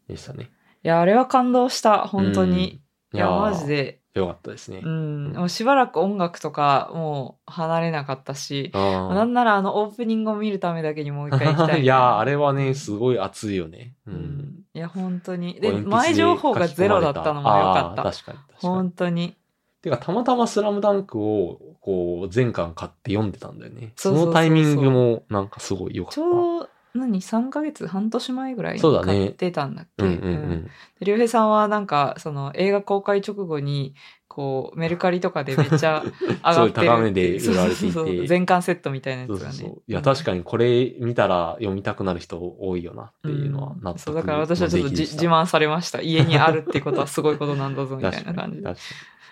[0.08, 0.50] でしたね。
[0.82, 2.80] いや、あれは感動した、本当に。
[3.12, 3.18] うん。
[3.18, 3.66] いや、ーマジ。
[3.66, 4.00] で。
[4.14, 4.88] よかったですねう。
[4.88, 5.32] ん。
[5.32, 11.82] もうしばらく音楽とかもう離れなかったし、あなんならあのオープニングを見るためだけにもう一回行きたい。
[11.84, 13.94] いやー、あれはね、すごい熱いよね。
[14.06, 14.10] う。
[14.10, 14.64] うんん。
[14.74, 15.60] いや、本当に。
[15.60, 18.02] で、前情報がゼロだったのもよかった。
[18.02, 18.74] 確かに確かに。
[18.74, 19.36] 本当に。
[19.82, 23.92] てか、たまたまスラムダンクを、こう、全巻買って読んでたんだよね。
[23.94, 26.77] そうそうそうそうそのタイミングも、なんかすごい良かった。
[26.98, 27.86] 何 ?3 ヶ月？
[27.86, 30.04] 半年前ぐらいにそうだね買ってたんだっけ？
[30.04, 30.64] うんうんううんん。
[30.64, 30.70] で
[31.06, 33.94] りょうへいさんはなんか、その映画公開直後に、
[34.26, 36.02] こう、メルカリとかでめっちゃ
[36.44, 39.40] 上がってる高値で売られていて全巻セットみたいなやつがね。
[39.44, 39.82] そうそうそう。
[39.86, 46.00] いや、確かにこれ見たら読みたくなる人多いよなっていうのはうん納得そう、だから私はちょっとじ自慢されました。
[46.02, 48.62] 家にあるってことはすごいことなんだぞ、みたいな感じで。
[48.68, 48.78] 確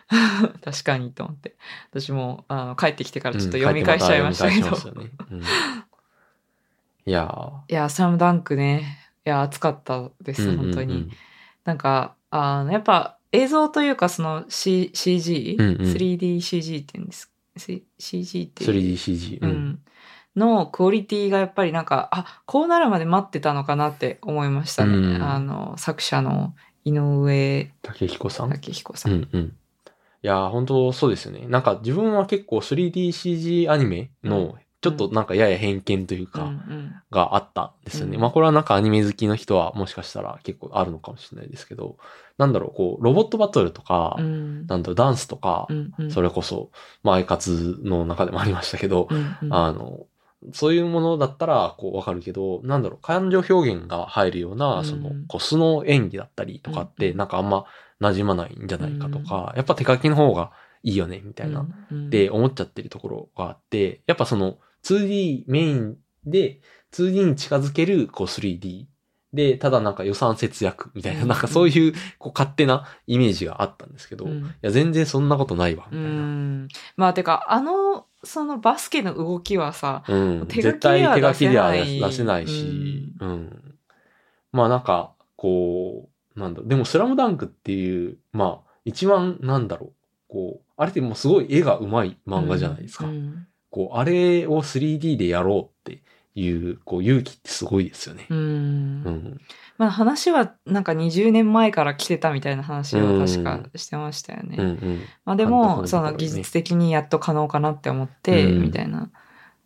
[0.62, 1.56] 確かにと思って。
[1.90, 4.68] 私も、あの、帰ってきてからちょっと読み返しちゃいましたけど。
[7.06, 8.98] いやいや、スラムダンクね。
[9.24, 10.94] いや、熱かったです、ー本当に。
[10.94, 11.10] うんうんうん
[11.64, 17.32] なんか、あの、やっぱ映像というか、その、C、CG、うんうん 3DCG って言うんです。
[17.56, 18.64] C- CG って。
[18.64, 19.40] 3DCG。
[19.42, 19.46] う。
[19.48, 19.80] ん。
[20.36, 24.96] のクオリティがやっぱりなんか、あ、こうなるまで待ってたのかなって思いましたね。
[24.96, 26.54] うんあの、作者の
[26.84, 28.50] 井上竹彦さん？
[28.50, 29.10] 武彦さ。
[29.10, 29.42] うんんうん。
[29.42, 29.52] い
[30.22, 31.46] やー、本当そうですよね。
[31.48, 34.54] なんか自分は結構 3DCG アニメの、
[34.86, 36.94] ちょっとなんかやや偏見といううんか、うん。
[37.10, 38.14] があったんですよね。
[38.14, 38.22] うん。
[38.22, 41.96] まあこれはなんかアニメ好きの人はもしかしたら結構あるのかもしれないですけど、
[42.38, 44.66] なんだろう、こう、ロボットバトルとか、うん。
[44.66, 45.66] なんだろう、ダンスとか
[46.10, 46.70] それこそ、
[47.02, 49.08] まあ、アイカツの中でもありましたけど、
[49.50, 50.06] あの、
[50.52, 54.84] そういうものだったら、こう、わかるけど、なんだろう、感情表現が入るよううな、ん。
[54.84, 57.64] その、こう、素の演技だったりとかって、うんなんかあんま
[58.00, 66.60] 馴染まないんじゃないかとか、やっぱ手書きの方がいいよね、みたいな、うんって思っちゃってるところがあって、やっぱその 2D メインで
[66.92, 68.86] 2D に近づけるこう 3D
[69.32, 76.20] で、ただなんか予算節約みたいな、うんなんかそういうこう勝手なイメージがあったんですけど、いうんや全然そんなことないわ、みうたいな。
[76.20, 76.68] ん。
[76.96, 80.46] まあ、てか、あの、そのバスケの動きはさ、うん。
[80.48, 83.74] 手書絶きでは対手書きでは出せない出せないし、うん。
[84.52, 89.92] まあなんか、こう、なんだでもスラムダンクっていう、まあ、一番なんだろう、
[90.28, 93.06] こう、あれってもうすごい絵が上手い漫画じゃないですか。
[93.06, 93.45] うん。
[93.70, 96.02] こう、あれを 3D でやろうって
[96.34, 98.34] いう、こう、勇気ってすごいですよねう。
[98.34, 98.40] んう
[99.10, 99.40] ん。
[99.78, 104.56] まあ話はなんか20年前から来てたみたいな話を確かしてましたよね。
[104.58, 105.00] うんうん。
[105.26, 109.10] まあでも、そのね技術的にやっと可能かなって思って、うんみたいな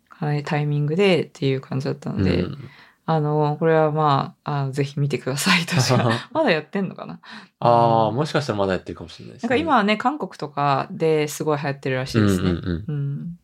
[0.09, 2.57] はいタイミングでっていう感じだったので、うん
[3.05, 5.65] あの、これはまあ、あぜひ見てください。
[5.65, 6.29] 確か。
[6.31, 7.19] まだやってんのかな？
[7.59, 9.49] ああ、うんもしかしたらまだやってるかもしれないですね。
[9.49, 12.51] なんか今はね、韓国とかですごい流行ってるらしいですね。
[12.51, 13.37] うんうんうんうん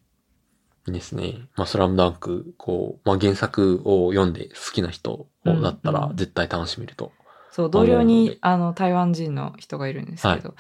[0.94, 1.48] ですね。
[1.56, 7.12] まあ、スラムダンク、こう、まあ、原作を読んで好きな人だったらうんうん絶対楽しめると。
[7.58, 10.54] そう、同僚思うのにで、あの、台湾人の人がいるんですけど、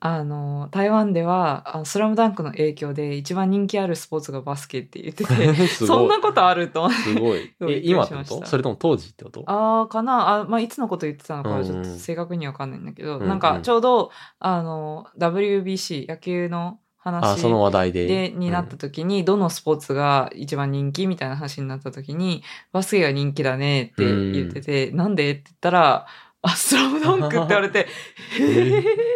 [0.00, 6.00] あの、台湾では、スラムダンクの影響で一番人気あるスポーツがバスケって言ってて、 すそ。
[6.06, 6.88] んなことあると。
[6.88, 7.54] すごい。
[7.68, 8.46] え、今ってこと？
[8.46, 9.44] それとも当時ってこと？
[9.46, 10.36] ああ、かな？
[10.36, 16.78] あ、まあ、いつのこと言ってたのかはちょっとうん正確にはわかんないんだけど、うんうんなんかちょうど、あの、WBC、野球の
[17.16, 18.06] 話あ、その話題で。
[18.06, 22.42] で、になった時に、どのスポーツが一番人気みたいな話になった時に、
[22.72, 26.06] バスケが人気だねって言ってて、なんでって言ったら、
[26.40, 27.88] あ、スラムダンクって言われて、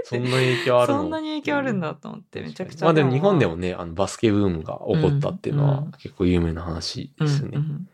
[0.05, 1.01] そんな影響あるの？
[1.03, 2.84] そんなに影響あるんだと思って、めちゃくちゃ。
[2.84, 7.59] まあでも日本でもね、あのバスケブームが起こったっていうのはうん結構有名な話うん、ですよね。
[7.59, 7.88] うん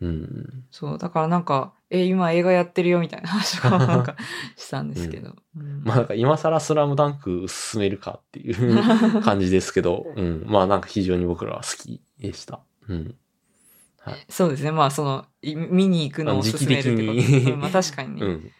[0.00, 0.64] うん。
[0.70, 4.16] そう、だからなんか、え、今映画やってるよみたいな話とかもなんか
[4.56, 5.36] したんですけど。
[5.56, 8.82] うんまあなんか今更スラムダンク進めるかっていう
[9.22, 10.44] 感じですけど、うん。
[10.46, 12.60] まあなんか非常に僕らは好きでした。
[12.88, 13.14] うん。
[14.00, 14.26] はい。
[14.28, 14.72] そうですね。
[14.72, 18.26] まあ、その、い見に行くのを勧めるってことまあ確かにね。
[18.26, 18.52] うん。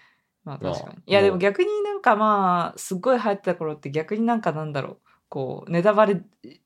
[0.45, 0.87] まあ確かに。
[0.87, 4.99] まあいやでも逆になんかまあ、すっごい流行ってた頃って逆になんかなんだろう。
[5.29, 6.23] こう、ネタバレ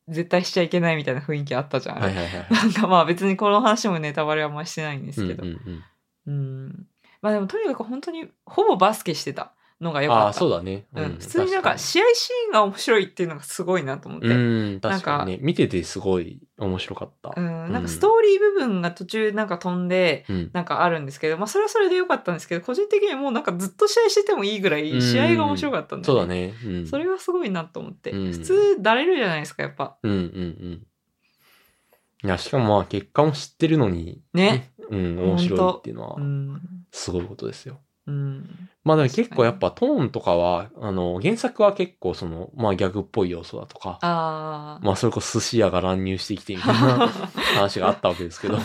[0.08, 2.00] 絶対しちゃいけないみたいな雰囲気あったじゃん。
[2.00, 2.46] はいはいはい。
[2.50, 5.44] なんかまあ別にこの話もネタバレはあんましてないんですけど。
[5.44, 5.84] うんうんうん。
[6.26, 10.26] まあでもとにかく本当にほぼバスケしてたのがうん、良かった。
[10.26, 10.86] ああ、そうだね。
[10.94, 11.16] うん。
[11.18, 14.28] 普通になんか試合シーンが面白いっていうのがすごいなと思って。
[14.28, 14.32] う
[14.76, 15.38] ん、確かにね。
[15.40, 17.32] 見ててすごい面白かった。
[17.34, 20.50] うん、なんかストーリー部分が途中なんか飛んで、うん。
[20.52, 26.26] なんかあるんですけど、まあそれはそれで良かったんですけど、個人的にはもうなんかずっと試合しててもいいぐらいうん試合が面白かったんで、そうだ。
[26.26, 26.54] ね。
[26.64, 26.86] うん。
[26.86, 28.10] それがすごいなと思って。
[28.10, 29.96] うん普通だれるじゃないですか、やっぱ。
[30.02, 30.86] うんうんうん。
[32.22, 34.69] いや、しかもまあ結果も知ってるのに、ね。
[34.90, 36.60] うん、面白いっていうのはう、ん。
[36.90, 37.78] すごいことですよ。
[38.06, 38.68] うん。
[38.82, 44.84] まあでも結構やっぱトーンとかは、あの、原作は結構その、まあギャグっぽい要素だとか、ああ。
[44.84, 47.08] まあそれこそ寿司屋が乱入してきてみたいな
[47.54, 48.56] 話があったわけですけど、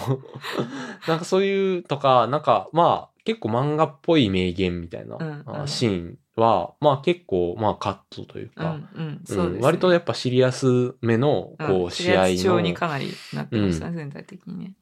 [1.08, 9.60] なんかそういうとか、なんかまあ結構漫画っぽい名言みたいな、うんうんあシーンは、まあ結構まあカットというか、うん。
[9.62, 14.74] 割とやっぱシリアスめの、こうんう試合調の、にかなりなってましたね、全体的にね。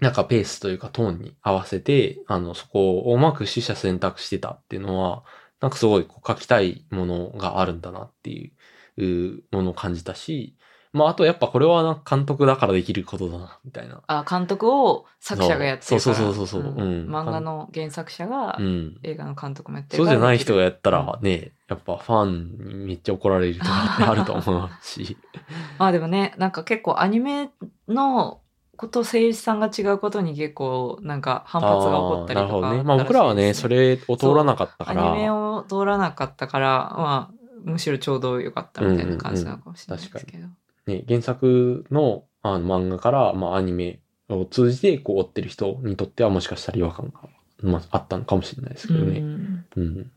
[0.00, 5.24] なんかペースというかトーンに合わせて、あの、そこをうまく取捨選択してたっていうのは、
[5.60, 8.52] なんかすごいこう書きたいものがあるんだなってい
[8.96, 10.56] ううものを感じたし、
[10.92, 14.02] まああとやっぱこれはなんか監督だからできることだな、みたいな。
[14.06, 16.00] あ、監督を作者がやってる。
[16.00, 18.98] そうそうそうそうそうん漫画の原作者がうん。
[19.02, 25.16] 映画の監督もやってるそうじゃない人がやったうんらね、やっぱファンにめっちゃ怒られるとかってあると思うし。
[25.78, 27.50] まあでもね、なんか結構アニメ
[27.88, 28.40] の
[28.78, 32.78] こと声優さんが違うことに結構なんか反発が起こったりとかね。
[32.78, 35.10] あまあ僕らはね、それを通らなかったかアら。
[35.16, 40.46] ニメを通らなかったから、まあ、むしろちょうど良かったみたいな感じなのかもしれないですけど。
[40.86, 43.98] ね、原作のあの漫画から、まあ、アニメ
[44.28, 47.28] を通じてこう追ってる人にとってはもしかしたら違和感が、
[47.62, 49.18] まあ、あったのかもしれないですけどね。
[49.18, 50.10] うんうん。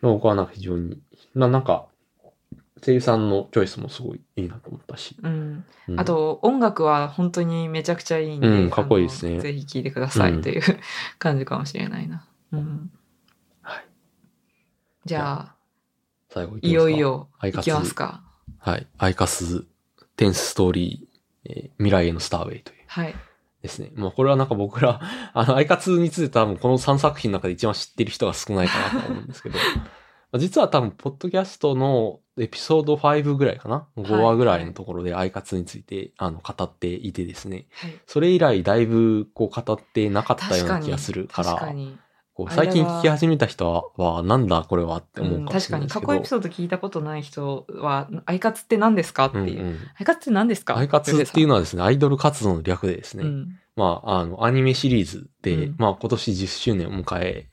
[0.00, 0.98] 僕はなんか非常に、
[1.34, 1.86] ななんか、
[2.84, 5.16] 声優さんのチョイスもすごいいいなと思ったし。
[5.22, 10.62] うんうんあ、と音楽は本当にめちゃくちゃいいんで、うんかっこいいですねぜひ聴いてくださうんいという
[11.18, 12.26] 感じかもしれないな。
[12.52, 12.90] うん、
[13.62, 13.84] はい。
[15.04, 15.54] じゃあ、
[16.30, 16.98] 最後いよい。
[16.98, 18.22] よいきますか。
[18.58, 18.86] はい。
[18.98, 19.64] アイカス、
[20.16, 22.78] テンスストーリー、えー未来へのスターウェイという。
[22.86, 23.14] はい。
[23.62, 23.90] ですね。
[23.94, 25.00] まあこれはなんか僕ら、
[25.32, 29.58] あの、アイカツについて多分この3作品の中で一番知ってる人が少ないかなと思うんですけど、
[30.36, 37.66] 実は多分、ポッドキャストのエピソード5ぐらいかな ?5 話ぐらいのところでアイカツについて、あの、語っていてですね。
[37.72, 37.98] はい。
[38.06, 41.98] それ以来、だいぶ、こう、語ってなかったような気がするから、確かに。
[42.38, 46.06] こう最近聞き始めた人は、はなんだこれはって思ううんかもし確かにれないですけど。
[46.06, 49.60] 過去エピソード聞いたことない人は、アイカツって何ですかっていう。
[49.60, 49.78] うんうん。
[49.98, 50.76] アイカツって何ですか？
[50.76, 53.58] アイカツっていうののはですね、アイドル活動の略でですね、うん。
[53.74, 57.48] まあ、あの、アニメシリーズで、うんまあ、今年10周年を迎え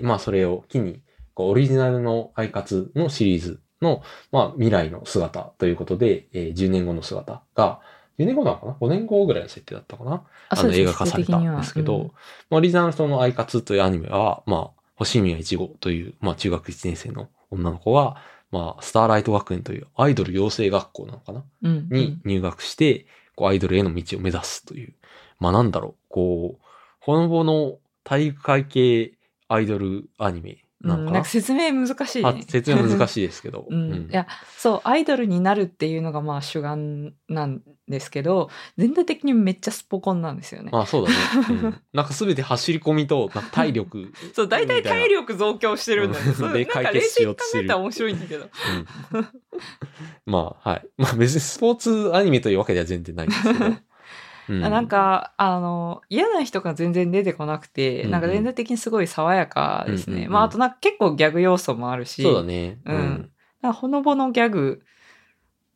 [0.00, 1.02] うんまあ、それを機に、
[1.48, 7.80] オリジナルのアイカツのシリーズの、まあ、未来の姿ということで、えー10年後の姿が、
[8.18, 10.22] 10年後なのかな ?5 年後ぐらいの設定だったかな？
[10.50, 12.10] あの、映画化されたんですけど、うんま
[12.52, 18.16] あ、オリジナルのそのアイカツというアニメは、まあ、星宮一号という、まあ、中学1年生の女の子が、
[18.50, 21.44] まあ、スターライト学園というアイドル養成学校なのかな？
[21.62, 24.94] うんに入学して、こう、アイドルへの道を目指すという。
[25.38, 26.66] まあ、なんだろう、こう、
[27.00, 29.12] ほのぼの体育会系
[29.48, 31.24] アイドルアニメなんか？
[31.24, 32.42] 説明難しい、あね。
[32.48, 33.66] 説明難しいですけど。
[33.70, 34.26] うんいや
[34.56, 40.70] そうアイドルになるっていうのがまあ主眼なんですけど全体的にめっちゃスポコンなんですよね。
[40.72, 41.16] まあそうだね。
[41.50, 44.12] うん、 なんかすべて走り込みと、なんか体力。
[44.34, 46.24] そう大体体力増強してるんだよ。
[46.26, 48.44] うんそうでなんか冷解決しようとしてるえたら面白いんだけど。
[49.14, 49.26] うん
[50.26, 50.86] まあはい。
[50.96, 53.64] まあ別にスポーツアニメというわけでは全然ないんですけど。
[54.58, 60.12] うなん、かあの嫌な人が全然出てこなくて、うんうんなんか全体的にすごい爽やかですね。
[60.12, 62.78] うんうんうんまああとなんか結構ギャグ要素もあるし、そうだね。
[62.84, 63.30] うん
[63.62, 64.82] なんかほのぼのギャグ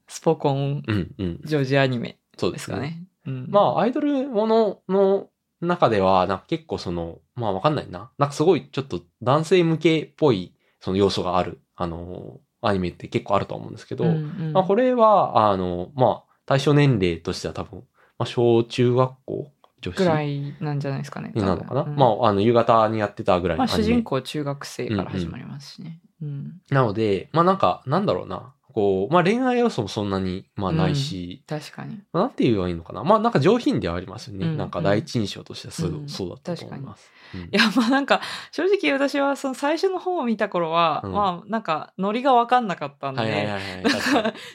[0.08, 1.14] スポコンうん。
[1.18, 1.40] うん。
[1.44, 2.78] ジョージアニメそうですか。
[2.78, 3.02] ね。
[3.26, 5.28] うんまあ、アイドルものの
[5.60, 8.10] 中では、なんか結構その、まあわかんないな。
[8.18, 14.14] なんかすごいちょっと男性向けっぽいその要素がある、あの、アニメって結構あると思うんですけど、うんう
[14.50, 17.84] んまあこれは、あの、まあ、対象年齢としては多分、
[18.24, 19.50] まあ小中学校
[19.80, 19.96] 女子？
[19.98, 21.32] ぐらいなんじゃないですかね。
[21.34, 23.84] になるのかな、うんまあ、あの、夕方にやってたぐらいまあ、のアニメ。
[23.84, 26.00] 主人公中学生から始まりますしね。
[26.22, 28.54] うんなので、まあなんか、なんだろうな。
[28.72, 32.00] こう、まあ恋愛要素もそんなに、まあないし、確かに。
[32.12, 33.04] まあなんて言えばいいのかな。
[33.04, 34.46] まあなんか上品ではありますよね。
[34.46, 37.10] うんなんか第一印象としてはそう,、うんそうだったと思います。
[37.34, 37.40] うん。
[37.42, 38.20] いや、まあなんか、
[38.52, 41.12] 正直私はその最初の方を見た頃は、うん。
[41.12, 43.48] まあなんか、ノリがわかんなかったんで、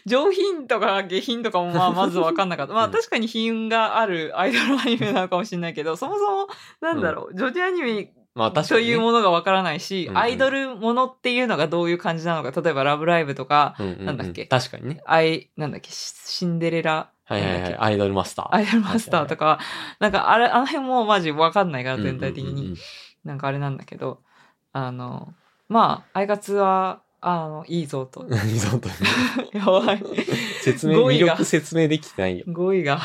[0.06, 2.74] 上品とか下品とかもまあまずわかんなかった。
[2.74, 2.90] まうん。
[2.90, 6.48] あ確かに品があるアイドルアニメなのかもしれないけど、そもそも、
[6.82, 8.88] なんだろう、女児アニメまあ確かに、ね。
[8.88, 10.18] というものがわからないし、うんうん。
[10.18, 15.02] アイドルものっていうのがどういう感じなのか、例えばラブライブとか、うんうんうんなんだっけ確かにね。
[15.06, 17.62] アイ、なんだっけ、シシンデレラ、はいはい。
[17.62, 18.56] はいアイドルマスター。
[18.56, 19.60] アイドルマスターとか、
[20.00, 22.78] なんかあれ、あの辺もマジわかんないから全体的にうんうんうん。
[23.24, 24.22] なんかあれなんだけど、
[24.74, 25.34] あの、
[25.68, 28.22] まあ、アイガツは、あの、いいぞと。
[28.26, 28.30] うん。
[28.30, 30.04] リゾートにやばい。
[30.62, 32.46] 説明、魅力説明できてないよ。
[32.48, 33.00] 語彙が。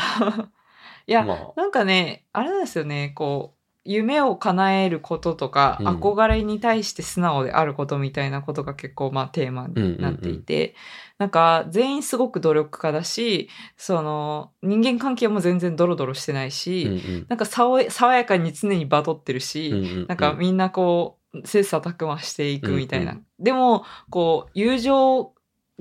[1.06, 10.74] いや、まあ、なんかね、あれなんですよね、こう、夢を叶えることとか、うん憧れに対して素直であることみたいなことが結構まあテーマになっていて、
[11.18, 17.80] なんか全員すごく努力家だし、その人間関係も全然ドロドロしてないし、うんうんなんか爽
[18.16, 23.12] やかに常にバトってるし、うんうんうんなんかみんなこう、切磋琢磨していくみたいな。
[23.12, 25.24] うんでも、こう、友情、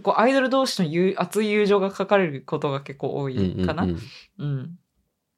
[0.02, 3.84] こう、アイドル同士の友熱い友情が書かれることが結構多いかな。
[3.84, 4.00] ううんん。
[4.40, 4.80] うん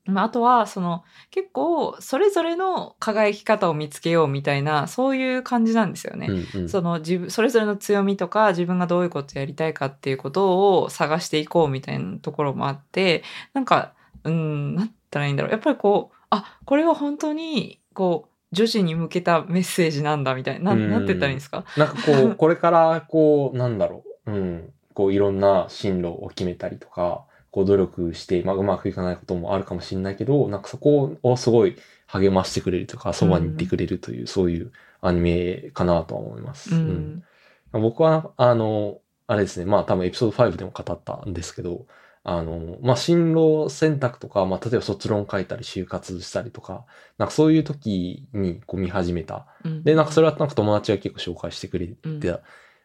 [0.05, 6.27] まあ、あとは、その、結構、それぞれの輝き方を見つけようみたいな、そういう感じなんですよね。
[6.29, 13.93] うんうんその自分それぞれの強みとか自分がどういうことやりたいかっていうことを探していこうみたいなところもあってなんか
[14.23, 21.65] うんなったらいいんだろうやっぱりこうあこれは本当にこう女子に向けたメッセージなんだみたいななうんなんて言ったらいいんですか？
[21.77, 24.31] なんかこう、 これから、こう、なんだろう。
[24.31, 24.73] うん。
[24.93, 27.25] こう、いろんな進路を決めたりとか、
[27.55, 36.75] こう、努力して、まあ、うまくいかないこともあるかもしれないけど、なんかそこをすごい励ましてくれるとか、そばにいてくれるという、そういうアニメかなとは思います。
[36.75, 37.23] ううん。
[37.71, 41.85] 僕は、あの、あれですね、まあ多分エピソード5でも語ったんですけど、
[42.25, 46.83] あの、まあ進路選択とか、まあ例えば卒論書いたり就活したりとか、
[47.17, 49.47] なんかそういう時にこう見始めた。
[49.63, 49.83] うん。
[49.85, 52.19] で、なんかそれはなんか友達が結構紹介してくれて、うん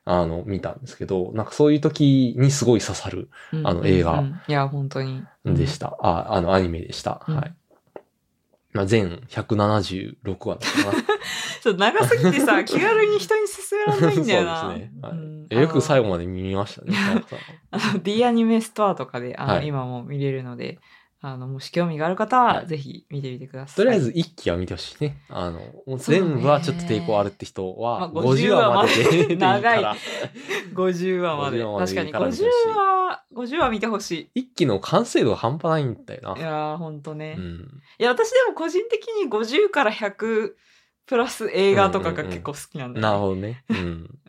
[0.05, 5.97] あの、見たんですけど、なんかそういう時にすごい刺さるうんあの映画いや本当にでした。
[6.01, 7.25] あ、あのアニメでした。
[7.29, 7.55] うんはい。
[8.73, 11.05] まあ全176話だったかな。
[11.61, 16.97] そう長すぎてさ 気軽に人に勧められないんだよなそうですねはいうんえよく最後後まで見ましたね。
[18.03, 20.79] D アニメストアとかであの、はい今も見れるので
[21.23, 25.19] あのもし興味がある方ははいぜひ見てみてくださいとりあえず一期は見てほしいね。
[25.29, 29.37] あの、もう全部はちょっと抵抗あるって人まあは、50 50話までで。
[29.37, 29.85] 長い
[30.75, 36.37] 50話まで50話まで確かにいいから見て50ほしい 話50話見てほし一期の完成度が半端ないんだよな。
[36.37, 37.83] いいやーほんとね、いうん。
[37.99, 40.55] や私でも個人的に50から100
[41.11, 43.09] ププラス映画とかが結構好きなんだよね。
[43.09, 43.65] なるほどね。
[43.69, 43.77] うん。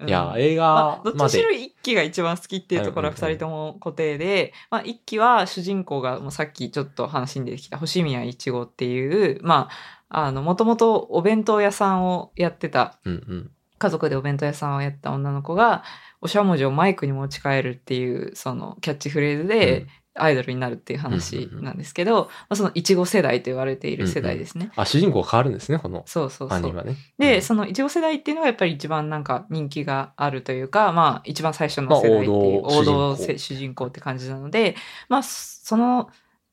[0.01, 9.69] うんいや、映ま画あ、どっちしろ一期が一番好きっていうところはうんうんうん二人とも固定で、まあ一期は主人公がもうさっきちょっと話に出てきた星宮一号っていう、ま
[10.09, 13.51] あ、あの、もともとお弁当屋さんをやってた、うんうん。
[13.77, 15.83] 家族でお弁当屋さんをやった女の子が、
[16.19, 24.71] おしゃもじをマイクに持ち帰るっていう、そのキャッチフレーズでアイドルになるっていう話なんですけど、まあ、そのいちご世代と言われている世代ですね。
[24.75, 26.61] あ、主人公変わるんですね、このそうそうそう。
[26.61, 26.95] ね。
[27.17, 34.75] で、うんそのいちご世代っていうのがやっぱり一番なんか人気があるというか、まあ一番最初の世代っていうまあ王王道道主人公って感じなので、
[35.07, 36.09] まあその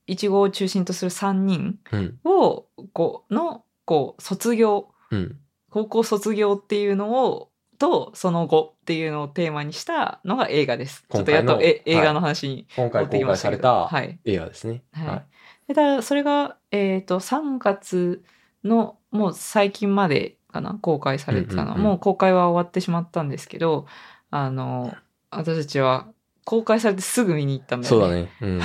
[0.09, 2.19] いちごを中心とする3人うん。
[2.25, 5.37] を、こう、の、こう、卒業、うん。
[5.71, 11.05] 高校卒業っていうのを、と、その後っていうのをテーマにしたのが映画です。
[11.11, 13.63] ちょっとやっとえ映画の話に今回持ってき公開されましたけど。
[13.63, 14.19] たはい。
[14.25, 14.83] 映画ですね。
[14.93, 15.25] はい
[15.69, 18.25] でただそれが、えっ、と、3月
[18.65, 23.87] の、もう最近までかな、公開されてたのもう公開は終わってしまったんですけど、
[24.31, 24.95] あの、
[25.31, 26.09] 私たちは
[26.45, 28.01] 公開されてすぐ見に行ったんだよね。
[28.01, 28.31] そうだね。
[28.41, 28.61] うん。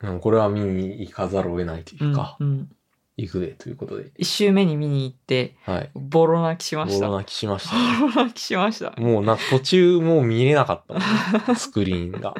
[0.00, 2.70] うんこれは見に行かざるを得ないというか、うんうん
[3.18, 4.12] 行くでということで。
[4.16, 5.90] 一周目に見に行って、はい。
[5.94, 7.06] ボロ泣きしました。
[7.06, 8.00] ボボロ泣きしましたね。
[8.00, 8.92] ロ泣きしました。
[8.96, 12.36] もうな、途中もう見れなかったも スクリーンが。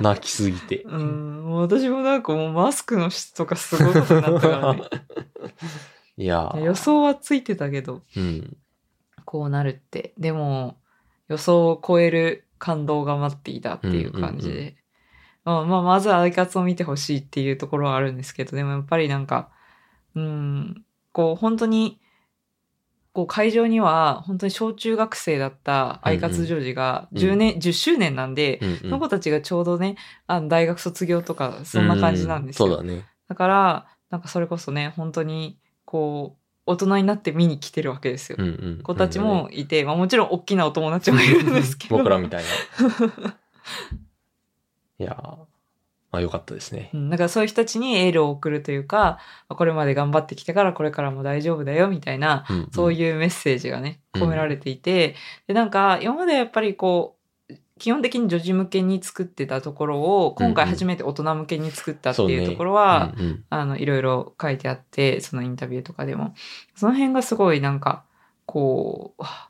[0.00, 0.82] 泣きすぎて。
[0.82, 4.82] うん、もう私もなんかもうマスクの質とかすごいことになったからね。
[6.16, 8.56] いやー予想はついてたけど、うん。
[9.24, 10.14] こうなるって。
[10.16, 10.78] でも、
[11.26, 14.76] 予想を超える感動が待っていたっていう感じで。
[15.44, 19.50] まあ、まあ、まずはアイカツを見てほしいっていうところはあるんですけど、でもやっぱりなんか、
[20.14, 21.98] うん、こう本当に、
[23.12, 29.96] こう会場には本当に小中学生だったアイカツジョージがうん10年、10周年なんで、うんうんその子たちがちょうどね、
[30.26, 32.66] あの大学卒業とか、そんな感じなんですよ。
[32.66, 33.06] うそうだね。
[33.28, 38.36] だから、なんかそれこそね、本当に、こう、大人になって見に来てるわけですよ。
[38.38, 38.82] うんうん。
[38.82, 41.98] 子たちもいて、まあもちろん大きなお友達もいるんですけど。
[41.98, 42.48] 僕らみたいな。
[44.98, 45.51] いやー
[46.12, 46.96] まあよかったですねう。
[46.98, 57.22] ん、だからそういう人たちにエールを送るというか、これまで頑張ってきたからこれからも大丈夫だよみたいな、うんそうういうメッセージがね、うん込められていて、で、なんか今までやっぱりこう、
[57.78, 66.34] 基本的に女児向けに作ってたところを、今回初めて大人向けに作ったっていうところは、んうんうんあの、いろいろ書いてあって、そのインタビューとかでも。
[66.76, 68.04] その辺がすごいなんか、
[68.46, 69.48] こう、あ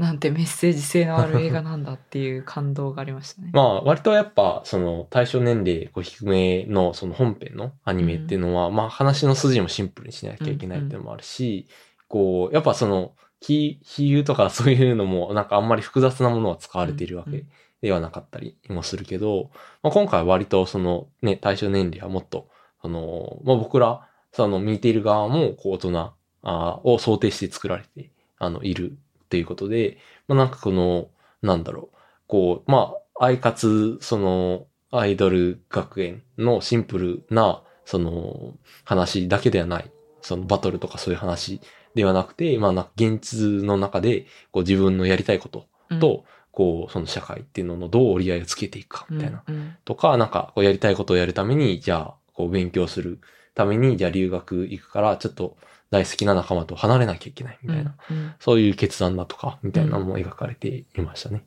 [0.00, 3.50] なんてメッセージ性のある映画なんだっていう感動がありましたね。
[3.54, 11.66] まあ割とやっぱその対象年齢こう低めのその本編のアニメっていうのは、まあ話の筋もシンプルにしなきゃいけないっていうのもあるし、
[12.08, 17.48] こうやっぱその比比喩とかそういうのもなんかあんまり複雑なものは使われているわけうんうん
[17.80, 19.50] ではなかったりもするけど、
[19.82, 22.48] まあ、今回は割とそのね対象年齢はもっと
[22.82, 28.98] その、まあ、僕らその見ている側もこう大人を想定して作られてあのいる
[29.30, 31.08] っていうことで、まあ、なんかこの
[31.40, 38.54] なんだろうこう、まあ、アイカツ、その、アイドル学園のシンプルな、その、
[38.84, 39.90] 話だけではない。
[40.22, 41.60] そのバトルとかそういう話
[41.94, 45.66] ではなくて、まあ、現実の中で、こう自分のやりたいこと
[45.98, 49.42] と、こう、その社会っていうののどう折り合いをつけていくか、みたいな。
[49.48, 53.18] うんうんとか、なんか、こうやりたいことをやるために、じゃあ、こう勉強する
[53.54, 55.56] ために、じゃあ留学行くから、ちょっと
[55.90, 57.94] 大好きな仲間と離れなきゃいけない、みたいな。
[58.10, 61.44] うんうんそういう決断だとか、みたいなのも描かれていましたね。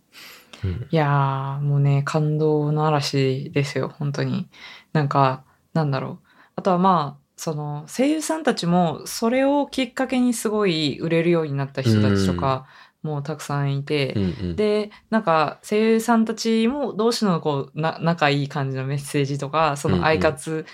[0.63, 0.87] うん。
[0.89, 4.49] いやー、もうね、感動の嵐ですよ、本当に。
[4.91, 6.27] なんか、なんだろう。
[6.55, 12.67] あとはまあ、その、声優さんたちも、それをきっかけにすごい売れるようになった人たちとか、
[13.01, 20.65] もうたくさんいて、うんうん、で、なんか、声優さんたちも同士のこう、な、仲いい感じのメッセージとか、そのアイカツ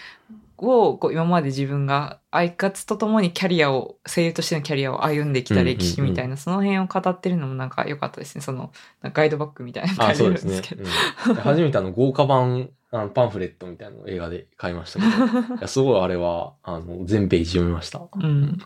[0.64, 8.42] を、こう、今まで自分が、アイカツと共にキャリアを、声優としてのキャリアを歩んできた歴史みたいな、その辺を語ってるのもなんか良かったですね。
[8.42, 10.76] その、ガイドバッグみたいなあ、感じそうですねなんですけ。
[10.76, 10.84] ど。
[10.84, 18.02] うん、初めてあの豪華版あのパンフレットみたいなのを映画で買いましたけど、 いやすごいあれはあの全ページ読みました。
[18.14, 18.58] うん。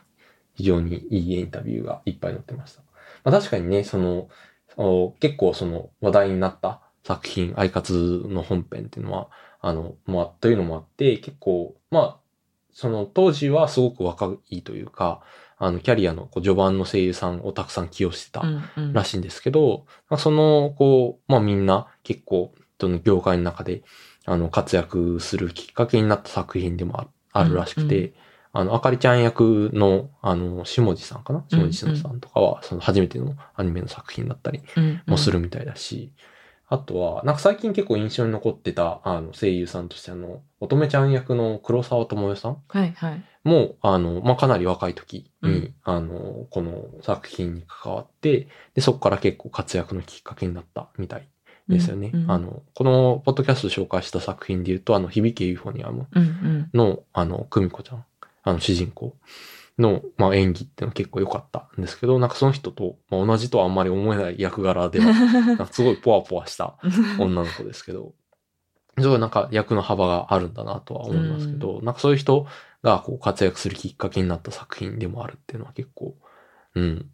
[0.55, 2.83] 非常にいいインタビューがいっぱい載ってました。
[3.23, 4.29] まあ、確かにね、その、
[4.77, 9.29] お結構その話題になった作品、アイカツの本編っていうのは、
[9.63, 12.17] あの、まあ、というのもあって、結構、まあ、
[12.73, 15.21] その当時はすごく若いというか、
[15.57, 18.93] あの、キャリアのこう序盤の声優さんをたくさん起用してたうんうん。
[18.93, 23.83] らしいんですけど、まあ、その、こう、まあみんな結構、その業界の中で、
[24.25, 28.13] あの、活躍するきっかけになった作品でもああるらしくて、うんう
[28.51, 31.39] あの、あかりちゃん役の、あの、下地さんかな？
[31.39, 35.01] うん下地篠さんとかは、その初めてのアニメの作品だったりうん。
[35.07, 36.11] もするみたいだし、
[36.67, 43.23] あとは、なんか最近結構印象に残ってた、あの、声優さんとしてあの、乙女ちゃん役の黒沢智代さんはいはい。
[43.43, 51.27] も、あの、まあ、かなり若い時に、うんあの、この作品に関わって、で、そこから結構活躍のきっかけになったみたい
[51.67, 52.11] ですよね。
[52.13, 56.69] うんうんあの、このポッドキャストで紹介した作品で言うと、あの、響けユーフォニアムうんうん。
[56.73, 58.05] の、あの、久美子ちゃん、
[58.43, 59.15] あの、主人公
[59.79, 66.77] の、まあ、演技っていうのは結構良かったんですけど、なんかその人と、まあ、同じとはあんまり思えない役柄では、 なんかすごいポワポワした
[67.19, 68.13] 女の子ですけど、
[68.99, 72.45] すごいなんか役の幅があるんだなとは思いますけど、なんかそういう人
[72.83, 76.15] がこう活躍するきっかけになった作品でもあるっていうのは結構、
[76.75, 77.09] うん。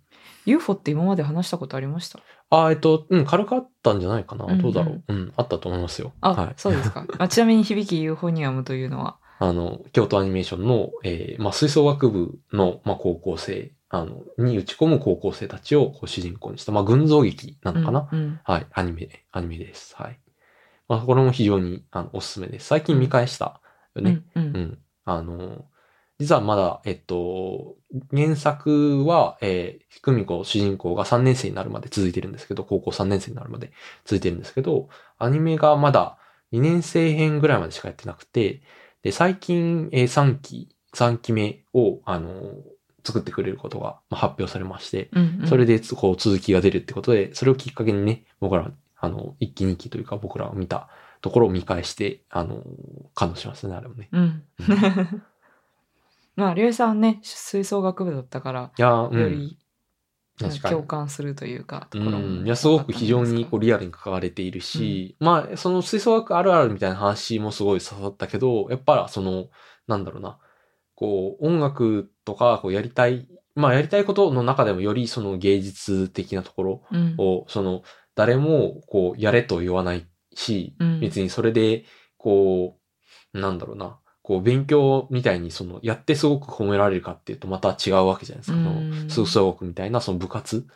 [0.45, 2.19] UFO って今まで話したことありました？
[2.49, 4.45] あ、えっと、うん、軽かったんじゃないかな。
[4.45, 5.03] うんうんどうだろう。
[5.07, 6.13] うん、あったと思いますよ。
[6.21, 6.53] あ、はい。
[6.57, 7.05] そうですか。
[7.17, 9.17] あちなみに響きユーフォニアムというのは？
[9.41, 19.95] あの、京都アニメーションの、えーまあ、吹奏楽部の、まあ、高校生、あの、に打ち込む高校生たちをこう主人公にした、まあ、群像劇なのかな、うんうんはい、アニメ、アニメです。
[19.95, 20.19] はい。
[20.89, 22.67] まあ、これも非常に、あの、おすすめです。
[22.67, 23.61] 最近見返した
[23.95, 24.23] よね。
[24.35, 24.77] うんううんん。
[25.05, 25.65] あの、
[26.19, 27.77] 実はまだ、えっと、
[28.13, 33.71] 原作は、えー、久美子主人公が3年生になるまで続いてるんですけど、高校3年生になるまで
[34.03, 36.17] 続いてるんですけど、アニメがまだ
[36.51, 38.61] 2年生編ぐらいまでしかやってなくて、
[39.03, 42.55] で、最近、えー3期、3期目を、あの、
[43.03, 50.89] 作ってくれることがまあ発表されまして、うんうんそれで、こう、続きが出るってことで、それをきっかけにね、僕ら、あの、一期二期というか僕らを見た
[51.21, 52.63] ところを見返して、あの、
[53.15, 54.09] 感動しますね、あれもね。
[54.11, 54.43] うん。
[56.35, 59.19] まあ、りゅうさんね、吹奏楽部だったから、いやー、うん。
[59.21, 59.57] より。
[60.61, 62.19] 共感するというか、ところ。
[62.19, 69.49] いや、すごく非常にこうリアルに書かれているし、まあ、その吹奏楽あるあるみたいな話もすごい刺さったけど、やっぱその、
[69.87, 70.39] なんだろうな、
[70.95, 77.15] こう、音楽とか、こう、やりたい、まあ、やりたいことの中でもよりその芸術的なところうん。
[77.17, 77.83] を、その、
[78.15, 80.99] 誰も、こう、やれと言わないし、うん。
[80.99, 81.85] 別にそれで、
[82.17, 82.77] こ
[83.33, 83.98] う、なんだろうな、
[84.29, 88.57] こう、勉強みたいに、その、やってすごく褒められるかっていうと、また違うわけじゃないですか。
[88.57, 90.67] うんその吹奏楽みたいな、その部活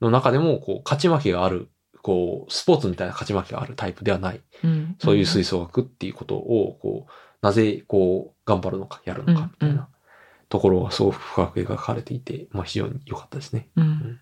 [0.00, 1.68] の中でも、こう、勝ち負けがある、
[2.00, 4.40] こう、スポーツみたいな勝ち負けがあるタイプではない。
[4.64, 9.88] うんそういう吹奏楽っていうことを、こう、なぜ、こう、頑張るのか、やるのか、みたいな
[10.48, 13.68] ところがすごく深く描かれていて、まあ、非常に良かったですね。
[13.76, 14.20] うん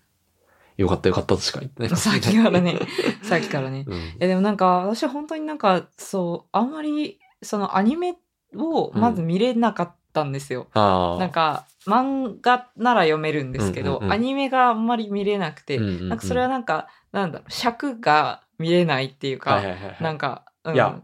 [0.75, 2.77] 良かった良かったとしか言ってないさっきからね、
[3.23, 3.85] さっきからね。
[3.87, 4.17] うん。
[4.19, 8.15] え、でもなんか、私は本当になんか、そう、あんまり、そのアニメ
[8.57, 10.67] をまず見れなかったんですよ。
[10.73, 11.19] ああ。
[11.19, 14.13] なんか、漫画なら読めるんですけど、うんうんうん。
[14.13, 16.09] アニメがあんまり見れなくて、うんうんうん。
[16.09, 19.97] なんかそれはなんか、なんだろう、尺が見れないっていうか、はいはいはいはい。
[20.03, 20.75] なんか、うん。
[20.75, 21.01] いや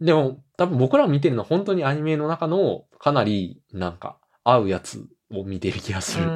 [0.00, 6.26] でも、多分僕ら見てるのは本当にアニメの中のかなりなんか合うやつを見てる気がする。
[6.26, 6.30] う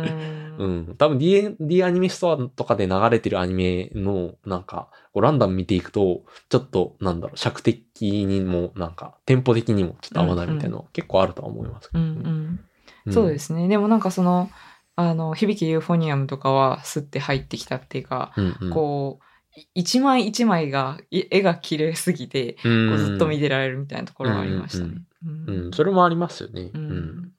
[0.59, 0.97] うんん。
[0.97, 12.37] 多分 D, D アニメストアとかで流れてるアニメのなんか、こうランダム見ていくと、ちょっとなんだろう、尺的にもなんか、テンポ的にもちょっと合わないみたいなの結構あるとは思いますけうんどね、うん
[13.07, 13.69] うんそうですね。
[13.69, 14.51] でもなんかその、
[14.97, 18.71] あの、響きユーフォニアムとかはスッて入ってきたっていうか、うんうん。
[18.71, 25.03] こう、い一枚一枚が、い絵が綺麗すぎて、こうずっと見てられるみたいなところがありましたね。
[25.47, 26.71] うん、それもありますよね。
[26.75, 27.34] ううん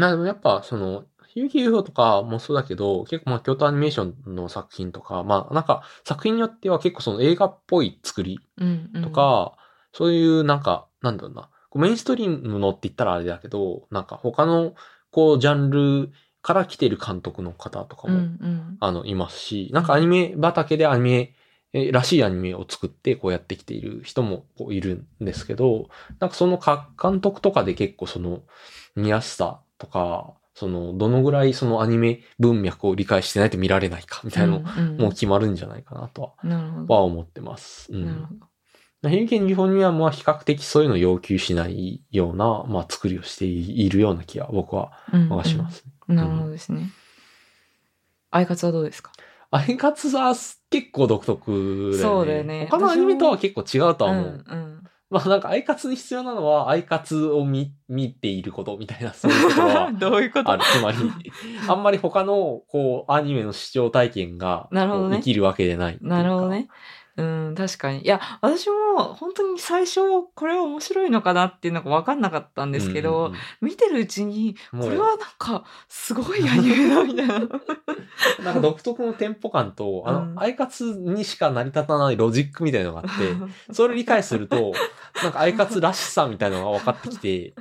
[0.00, 0.02] ん。
[0.02, 9.02] まあでもやっぱその、ヒューヒュー UFO とかもそうだけど、結構まあ京都アニメーションの作品とか、まあなんか作品によっては結構その映画っぽい作りうんうん。
[9.02, 9.56] とか、
[9.92, 14.74] そういうなんか、なんだろうな、こうメインストリームのって言ったらあれだけど、なんか他の
[15.12, 16.10] こうジャンル
[16.42, 18.76] から来てる監督の方とかうんも、うん。
[18.80, 21.34] あの、いますし、なんかアニメ畑でアニメ、
[21.72, 25.88] えーらしいアニメを作ってこうやってきている人もこういるんですけど、
[26.18, 28.40] なんかそのか監督とかで結構その
[28.96, 34.60] 見やすさとか、そのどのぐらいそのアニメ文脈を理解してないと見られないかみたいなの
[34.98, 36.86] もう決まるんじゃないかなとは。
[36.88, 37.90] は思ってます。
[37.92, 38.40] うん。
[39.02, 44.92] 偏見日本にはまあ比較的そういうのを要求しないような、まあ作りをしているような気が僕は
[45.44, 45.84] します。
[46.08, 46.90] うんなるほどですね。
[48.30, 49.12] アイカツはどうですか？
[49.50, 50.34] アイカツは
[50.68, 51.98] 結構独特だよね。
[51.98, 54.24] そうだよね他のアニメとは結構違うとは思う。
[54.24, 60.50] んうんまあなんかアイカツに必要なのはアイカツを見、見ていることみたいなそういうところは どういうこと？
[60.52, 60.62] ある。
[60.64, 60.98] つまり、
[61.68, 66.68] あんまり他のこうアニメの視聴体験がなるほどねこう生きるわけでないなるほどね。。
[67.16, 68.02] うん、確かに。
[68.02, 70.00] いや、私も本当に最初、
[70.34, 77.36] これは面白いのかなっていうのが分かんなかったんですけど、うんうん見てるうちに、これはなんか、すごいアニメだ、みたいな。
[77.36, 77.40] う
[78.42, 83.34] んなんか独特のテンポ感と、あうんの、アイカツにしか成り立たないロジックみたいなのがあって、
[83.72, 84.72] それを理解すると、
[85.22, 87.54] なんかアイカツらしさみたいなのが分かってきて、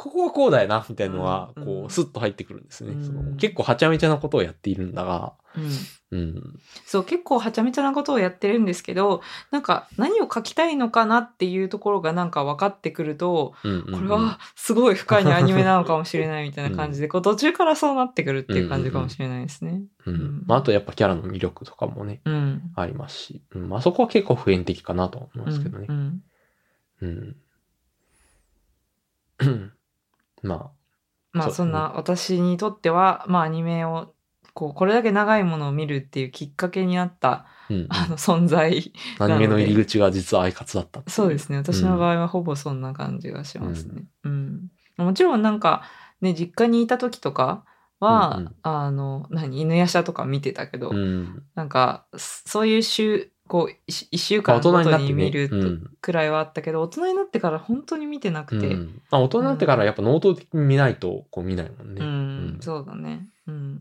[0.00, 2.92] ここはこうだよな、みたいなのが、うんこう、スッと入ってくるんですね。
[2.94, 6.18] うんその結構はちゃめちゃなことをやっているんだが、うん。
[6.18, 6.58] うん。
[6.86, 9.20] そう、結構はちゃめちゃなことをやってるんですけど、
[9.50, 19.82] なんか何を書きたいのかなっていうところがなんか分かってくると、うんうんうんこれはすごい深いアニメなのかもしれないみたいな感じで、こう途中からそうなってくるっていう感じかもしれないですね。
[20.06, 22.72] うんうんまあ、あとやっぱキャラの魅力とかもね、うん。
[22.74, 25.92] ありますし、うん、まあそこは結構普遍的かなと思いますけどねう。
[25.92, 26.22] ん
[27.02, 27.36] うん。
[29.40, 29.72] うん
[30.42, 30.72] ま
[31.32, 34.14] まあそんな私にとっては、まあアニメを
[34.54, 37.86] こうこれだけ長いものを見るっていうきっかけになったあ、うん。
[37.88, 38.92] あの存在。
[39.18, 41.56] アニメの入り口が実はアイカツだったそうですね。
[41.56, 44.04] 私の場合はほぼそんな感じがしますね。
[44.24, 44.68] うん。
[44.96, 45.82] もちろんなんか
[46.20, 47.64] ね、実家にいた時とか
[48.00, 51.42] は、うんうんあの、何、犬やしゃとか見てたけど、うん。
[51.54, 62.00] なんかそそういう週、こう、一一週間ごとに見るくらいはあったけど、大人になってから本当に見てなくて、ううん、あ大人になってからやっぱ能動的に見ないとこう見ないもんね。
[62.00, 63.26] うんそうだね。
[63.48, 63.80] うん。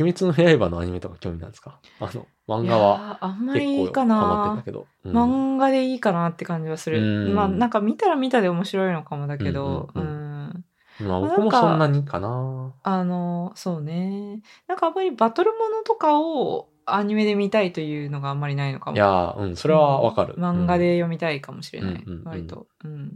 [0.00, 1.78] 鬼滅の刃のアニメとか興味なんですか？
[2.00, 4.62] あの、漫い画はあんま結りいいかなた。
[4.62, 4.86] けど。
[5.04, 7.26] うん漫画でいいかなって感じはする。
[7.26, 10.64] うんまあなんか見たら見たで面白いのかもだけど、ううんん
[11.00, 12.72] うんまあ僕もそんなにかな。
[12.82, 14.40] あの、そうね。
[14.68, 18.96] なんかあんまりバトルものとかをアニメで見たいというのがあんまりないのかも。
[18.96, 20.34] いやー、うん、それはわかる。
[20.34, 21.90] 漫画で読みたいかもしれない。
[21.92, 22.66] うんうんうん割と。
[22.84, 23.10] うん。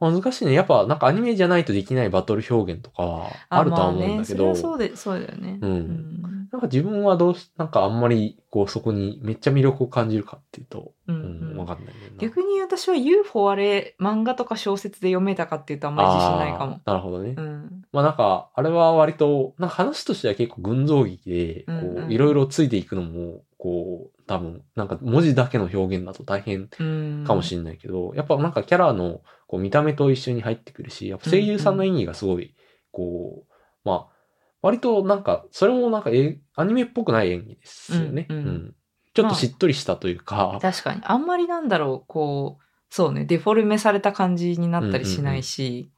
[0.00, 0.20] うん。
[0.20, 0.52] 難しいね。
[0.52, 5.58] やっぱなんかアニメじゃないとできないバトル表現とかはあるとは思うんだけど、まあね、そそうで、そうだよね。
[5.60, 6.20] うん
[6.50, 11.94] なんか自分はどうし、なんかあんまりこうそこにめっちゃ魅力を感じるかっていうと、ううんん、うんわかんない。
[12.18, 16.80] 逆に私は UFO あれ、漫画とか小説で読めたかっていうとあんまり自信ないかも。
[16.84, 17.34] なるほどね。
[17.36, 17.82] うん。
[17.92, 27.24] まあなんか、あれは割と、なんか話としては結構群像劇で、こうんうんう、いろいろついていくのも、こう、多分、なんか文字だけの表現だと大変うん。
[27.24, 29.20] かもしれないけど、やっぱなんかキャラの
[29.50, 32.54] こう見た目と一緒に入ってくるし、やっぱ声優さんの演技がすごい、
[32.92, 34.16] こう、まあ、
[34.62, 38.28] 割となんか、それもなんかえアニメっぽくない演技ですよね。
[38.30, 38.74] うんうん
[39.12, 41.00] ちょっとしっとりしたというか、確かに。
[41.02, 45.90] あんまりなんだろう、こう、そうね、デフォルメされた感じになったりしないし、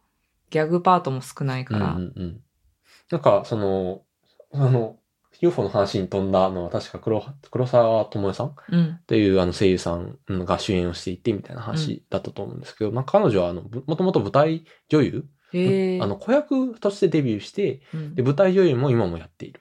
[0.48, 1.90] ギャグパートも少ないから。
[1.90, 2.40] うんうんうん。
[3.10, 4.00] なんか、その、
[4.54, 4.96] あの、
[5.42, 9.00] UFO の話に飛んだのは確か黒黒沢智恵さんっうん。
[9.06, 15.24] ていうあの声優さんが主演をしていてみたいな話だったと思うんですけど、なんか彼女はあの、ぶもともと舞台女優。
[16.00, 19.60] あの、子役としてデビューして、うんで、舞台女優も今もやっている。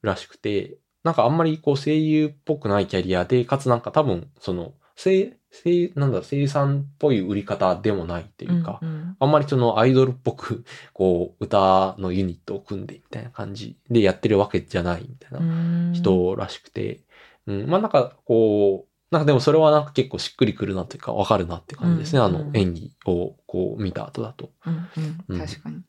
[0.00, 9.16] らしくて、なんかあんまりこう声優っぽくないキャリアで、かつなんか多分、その、声、声、なんだ、声優さんっぽい売り方でもないっていうか、うんうん。
[9.20, 15.92] あんまりそのアイドルっぽく、 こう、歌のユニットを組んでみたいな感じでやってるわけじゃないみたいなうん。
[15.94, 17.00] 人らしくて、
[17.46, 24.50] うん、まあなんかこう、なんかでもそれはなんか結構しっくりくるなというかわかるなって感じですね、うんあの演技をこう見た後だと。
[24.64, 24.88] うんう
[25.28, 25.40] うんん。
[25.46, 25.82] 確かに。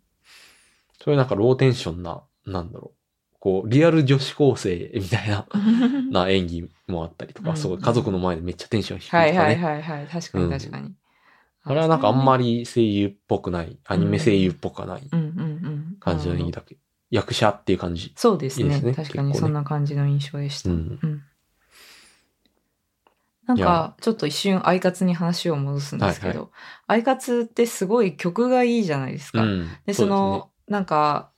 [1.01, 3.02] そういうなんかローテンションな、なんだろう、
[3.43, 5.45] こう、リアル女子高生みたいな、
[6.11, 9.31] な演技もあったりとか、うんすごい家族の前でめっちゃテンション低いとかね。
[9.31, 10.07] はいはいはいはい。
[10.07, 10.93] 確かうんに確かに。
[11.63, 12.59] あれはなんかあんまり。
[12.59, 15.31] り声優っぽくない、アニメ声優っぽくはないうんうんう
[15.71, 15.97] ん。
[15.99, 16.77] 感じの演技だけ。
[17.11, 18.13] 役者っていう感じ。
[18.15, 18.79] そうですね。
[18.95, 20.69] 確かにそんな感じの印象でした。
[20.69, 21.21] うんうん
[23.45, 26.49] なんか、ちょっと一瞬、アイカツに話を戻すんですけど、はい
[26.87, 29.41] アイカツってすごい曲がいいじゃないですか。
[29.41, 29.67] うん。
[29.85, 31.32] で、その、なんか、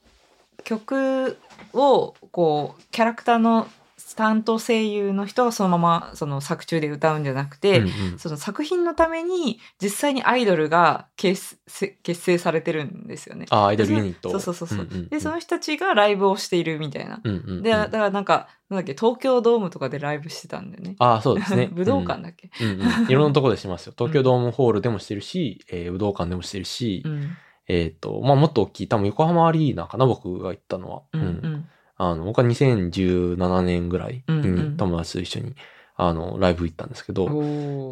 [0.66, 1.38] 曲
[1.74, 3.68] を、こう、キャラクターの
[4.16, 13.45] 担当声優の人がそのまま、その作中で歌うんじゃなくて、うんうんその作品のために実際にアイドルが結成結成されてるんですよね。
[13.49, 14.30] あ、アイドルユニット。
[14.32, 14.78] そうそうそうそう。
[14.78, 17.20] んんんで、その人たちがライブをしているみたいな。
[17.24, 20.95] うんうんうんで、だからなんか、なんだっけ、東京ドームとかでライブしてたんだよね。
[20.99, 21.68] ああ、そうですね。
[21.74, 22.49] 武道館だっけ。
[22.61, 23.93] うん、うんうんいろんなとこでしてますよ。
[23.97, 27.38] 東京ドームホールでもしてるし、えー武道館でもしてるし、うん。
[27.68, 31.01] えっ、と、まあ、もっと大きい、多分横浜アリーナかな、僕が行ったのは。
[31.13, 31.70] うんうん。
[31.97, 35.55] あの、僕は2017年ぐらいに友達と一緒に、
[35.95, 37.26] あの、ライブ行ったんですけど、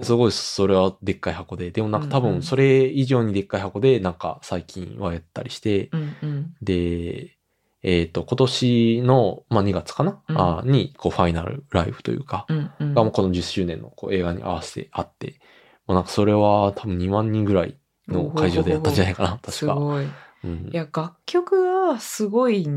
[0.03, 6.55] すごいそれはでっかい箱で、でもなんか多分それ以上にでっかい箱で、なんか最近はやったりして、うんうん。
[6.61, 7.37] で、
[7.81, 12.93] えっ、と、今年の、まあ、2月かな、うんあーに、こう、ファイナルライブというか、うんうん。
[12.93, 15.39] がもうこの10周年のこう映画に合わせてあって、
[15.87, 17.77] もうなんかそれは多分2万人ぐらい
[18.07, 19.51] の会場でやったんじゃないかな、確か。
[19.51, 20.05] すごい。
[20.05, 20.07] い
[20.43, 22.67] うん、いや、楽曲がすごい、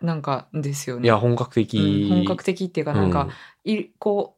[0.00, 1.08] なんか、ですよね。
[1.08, 1.78] や、本格的。
[1.78, 3.28] うん本格的っていうか、なんか、
[3.64, 4.36] いこ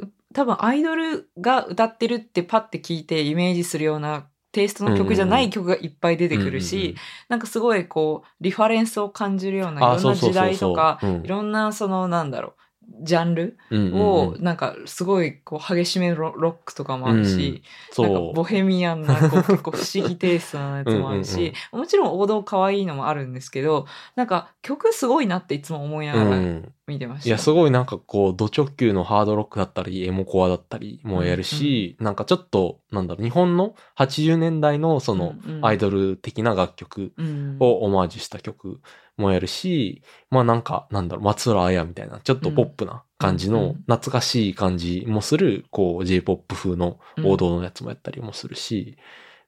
[0.00, 6.96] う、多分アイドルが歌ってるってパッて聞いてイメージするようなテイストの曲じゃない曲がいっぱい出てくるし、
[7.28, 12.52] なんかすごいこう、リファレンスを感じるような、いろんな時代とか、うんいろんなその、なんだろう、
[13.00, 17.62] ジャンルうんうんを、うんなんかすごいこう激しめロロックとかもあるし、
[17.98, 18.34] なんかそう。
[18.34, 26.72] ボヘミアンなこう結構不思議テイストなやつもあるしもちろん王道可愛いのもあるんですけどなんか曲すごいなっていつも思いなうがらん。
[26.86, 27.28] 見てました。
[27.28, 35.66] いや、すごいなんかこう、ド直球のハードロックだったり、エモコアだったりもやるし、なんかちょっと、なんだろう、日本の80年代のそのうんうん。
[35.66, 37.56] アイドル的な楽曲うん。
[37.60, 38.80] をオマージュした曲
[39.16, 48.98] もやるし、まあなんか、なんだろう、松浦綾みたいな、ちょっとポップな感じのうんうん懐かしい感じもする、こう J-POP 風の王道のやつもやったりもするし、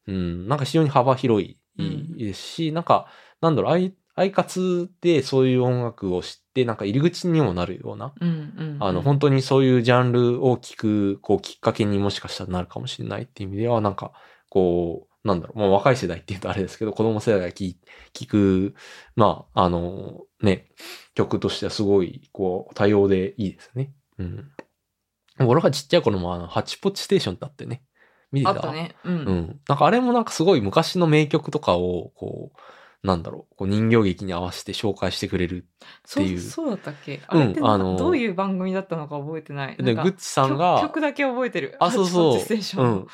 [0.07, 3.07] うん、なんか非常に幅広いうんですし、なんか、
[3.41, 14.12] なんだろう、アイカツでそういう音楽を知って、なんか入り口にもなるような、うんうんあの、本当にそういうジャンルを聞く、こう、きっかけにもしかしたらなるかもしれないっていう意味では、なんか、
[14.48, 17.76] こう、なんだろう、まあ若い世代って言うとあれですけど、子供世代が聞
[18.26, 18.74] く、
[19.16, 20.70] まあ、あの、ね、
[21.14, 23.92] 曲としてはすごい、こう、多様でいいですね。
[24.18, 24.50] うん。
[25.40, 27.82] 俺がちっちゃい頃も、あの、ハチポチステーションってあってね。
[28.32, 28.50] 見てた？
[28.52, 28.96] あったね。
[29.04, 29.14] うん。
[29.14, 29.60] うん。
[29.68, 32.58] なんかあれもなんかすごい昔の名曲とかを、こう、
[33.03, 37.20] なんだろう、こう人形劇に合わせて紹介してくれるっていうそうそうだったっけ？
[37.28, 39.76] あれってなあのどういう番組だったのか覚えてない？
[39.76, 41.76] で、グッチさんが、曲曲だけ覚えてる。
[41.78, 42.40] あ、そうそう。
[42.40, 43.07] ステーションうん。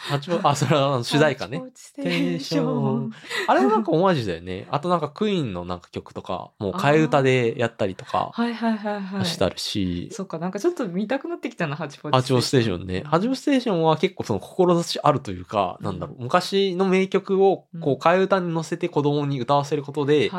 [0.45, 1.65] あ、それは主題歌ねハ。
[1.65, 3.13] チポチステーション。
[3.49, 4.67] あれもなんかオマージュだよね。
[4.71, 9.27] あとなんかクイーンのなんか曲とか、もう替え歌でやったりとかはいはいはいはい。
[9.27, 12.17] したるし、そっか、なんかちょっと見たくなってきたな、ハチポチ。
[12.17, 13.03] ハチオステーションね。
[13.05, 20.31] ハチオステーションは結構その志あるというか、なんだろう、昔の名曲をこう替え歌に乗せて子供に歌わせることで。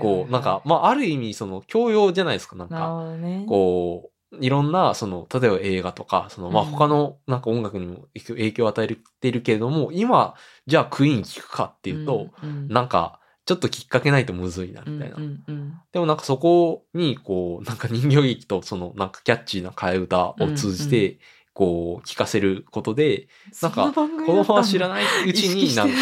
[0.00, 3.16] こう、なんか、まあある意味その教養じゃないですか、なんか。
[3.16, 3.44] ね。
[3.48, 8.88] こう、いろんな、その、例えば映画とか、その、まあ、うん他の、なんか音楽にも影響を与え
[9.20, 10.34] ているけれども、今、
[10.66, 15.16] じゃあクイーン聞くかっていうと、うん、うんなんか、ちょっときっかけないとむずいな、みたいな。
[15.16, 21.18] うんうんうんでもなんかそこに、こう、なんか人形劇と、その、なんかキャッチーな替え歌を通じて、
[21.54, 23.28] こう、聞かせることで、
[23.60, 25.94] なんか、子供は知らないうちになんか、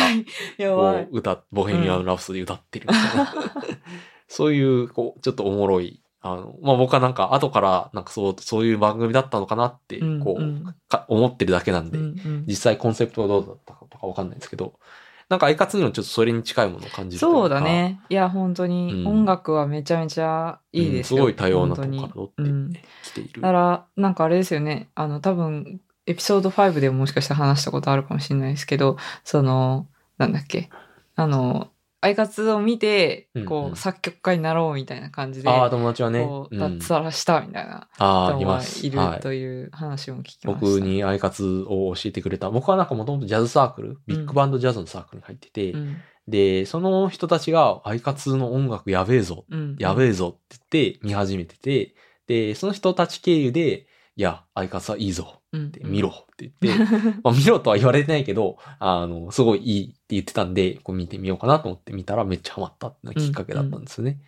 [0.59, 3.35] こう、歌、ボヘミアン・ラプソディ歌ってるみたいな。
[4.29, 6.03] そういう、こう、ちょっとおもろい。
[6.23, 12.45] あの、まあ、僕はなんか、後から、なんかそう、そういう番組だったのかなって、うんこう、うんか思ってるだけなんで、うんうん。
[12.47, 14.75] 実際コンセプトはどうだったかとかわかんないですけど、
[15.31, 17.61] なんか、アイカツにもちょっとそれに近いものを感じるといかそうだ。
[17.61, 18.01] ね。
[18.09, 21.23] いや、本当にうん音楽はめちゃめちゃいいですよ。
[21.25, 23.41] うんすごい多様なとこから取って、うんね来ている。
[23.41, 24.89] だから、なんかあれですよね。
[24.97, 29.87] あの、多分、エピソード5でももしかしたら話したことあるかもしれないですけど、その、
[30.19, 30.69] なんだっけ。
[31.15, 31.71] あの、
[32.03, 36.27] アイカツを見てうん、こう、うん作曲家になろうみたいな感じで、ああ、友達はね。
[36.53, 39.21] 脱サラしたみたいなああ、人がいるはい。
[39.21, 40.67] という話も聞きました。
[40.67, 42.51] 僕にアイカツを教えてくれた。
[42.51, 45.97] 僕はなんかもともとジャズサークル、ビッグバンドジャズのサークルに入ってて、うん、
[46.27, 49.77] で、その人たちがアイカツの音楽やべえぞうん。
[49.79, 51.95] やべえぞって言って見始めてて、
[52.27, 53.87] で、その人たち経由で、
[54.17, 56.85] いや、アイカツはいいぞ見ろって言って、
[57.23, 64.21] まあ見ろとは言われてないけど、あの、すごいいいって言ってたんで、こう見てみようかなと思って見たらめっちゃハマったっていうのがきっかけだったんですよね。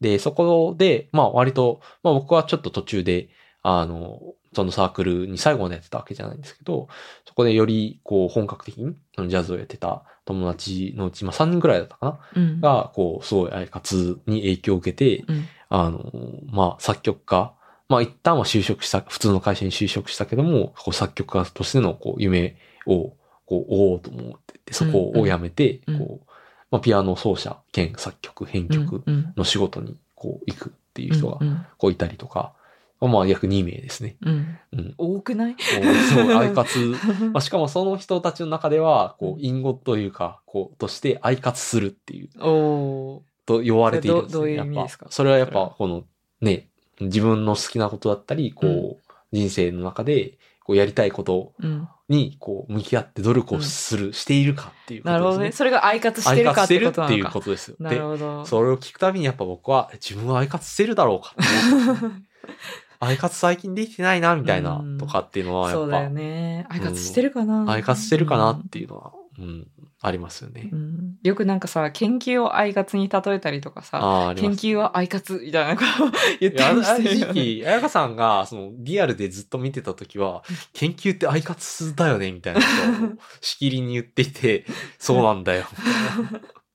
[0.00, 3.28] で、そこで、まあ割と、まあ僕はちょっと途中で、
[3.62, 4.20] あの、
[4.54, 6.88] そのサークルに最後までやってたわけじゃないんですけど、
[7.26, 8.96] そこでより、こう、本格的に、
[9.28, 15.44] ジャズをやってた友達のうち、まあ3人くらいだったかなうん、が、こう、すごいアイカツに影響を受けて、うん。
[15.70, 16.12] あの、
[16.50, 17.54] まあ、作曲家、
[17.88, 23.12] まあ、一旦は就職した、普通の会社に就職したけども、こう作曲家としての、こう、夢を、
[23.46, 26.26] こう、追おうと思ってて、そこを辞めて、こう、
[26.70, 32.52] まあ、ピアノ奏者兼作曲、編曲うんの仕事に、こう、行くっていう人がう、んこう、いたりとか、
[33.00, 34.16] まあ、約2名ですね。
[34.22, 34.58] うん。
[34.72, 34.94] うん。
[34.98, 35.52] 多くない？
[35.54, 36.94] こうすごい、 アイカツ、
[37.32, 43.20] まあ、しかもその人たちの中では、こう、隠語というか、こう、として、アイカツするっていう、おー。
[43.46, 44.32] と言われているんですね。
[44.34, 45.06] どどういう意味ですか？
[45.08, 46.04] それはやっぱこの
[46.42, 46.68] ね、
[47.00, 48.96] 自分の好きなことだったり、こう、うん
[49.32, 55.12] 人生の中で、こうやりたいことうん、に、こう、向き合って努力をする、しているかっていうことですね。
[55.12, 55.52] なるほどね。
[55.52, 57.32] それがアイカツしてるかってことなアイカツしてるっていうのか。
[57.32, 57.76] ことですよ。
[57.78, 58.46] なるで、ほど。
[58.46, 62.22] それを聞くたびにやっぱ僕は、自分はアイカツしてるだろうかって思って
[63.00, 66.66] アイカツ最近できてないな、みたいなうん、とかっていうのは、やっそうだよぱ、ね。
[66.68, 69.66] アイカツしてるかな、アイカツしてるかなっていうのは、うん、
[70.00, 70.76] ありますよねう。
[70.76, 74.52] んよくなんかさ、研究をアイカツに例えたりとかさ、研。
[74.52, 77.34] 究はアイカツみたいなことを言っいや、あのたりしてる時よね。
[77.34, 82.66] 期、彩香さんが、その、リアルでずっと見てた時は、 研究ってアイカツだよね、みたいなこ
[83.00, 84.66] とを、しきりに言っていて、
[84.98, 85.66] そうなんだよ。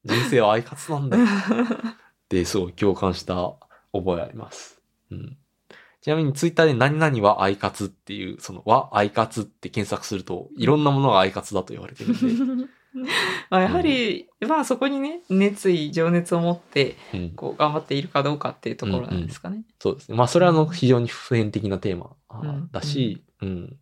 [0.03, 1.25] 人生はアイカツなんだよ。
[1.25, 1.27] っ
[2.27, 3.53] て、すごい共感した
[3.93, 4.81] 覚えあります。
[5.11, 5.37] うん。
[6.01, 12.67] ちなみにツイッターで何々はアイカツっていう、その、はアイカツって検索すると、いろんなものがアイカツだと言われてるんで、
[13.49, 17.29] まあやはり、まあそこにね、熱意、情熱を持って、うん。
[17.31, 19.63] こう、頑張っているかどうかっていうところなんですかね。
[19.79, 20.17] そうですね。
[20.17, 22.15] まあ、それはあの、非常に普遍的なテーマ
[22.71, 23.77] だし、うん。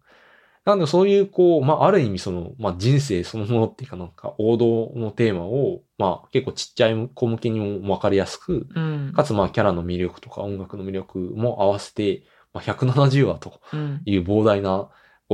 [0.64, 9.14] なので、そういう、こう、まあ、ある意味、その、まあ、人生そのものっていうかなんか、王道のテーマを、まあ、結構ちっちゃい子向けにもわかりやすく、うん。
[9.16, 14.01] かつ、まあ、キャラの魅力とか音楽の魅力も合わせて、まあ、170話とうん。
[14.05, 14.89] いう膨大な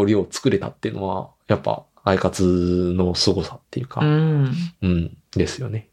[0.05, 4.53] 量を作れたっていうのは、やっぱ、アイカツの凄さっていうか、うん。
[4.81, 5.89] うん、ですよね。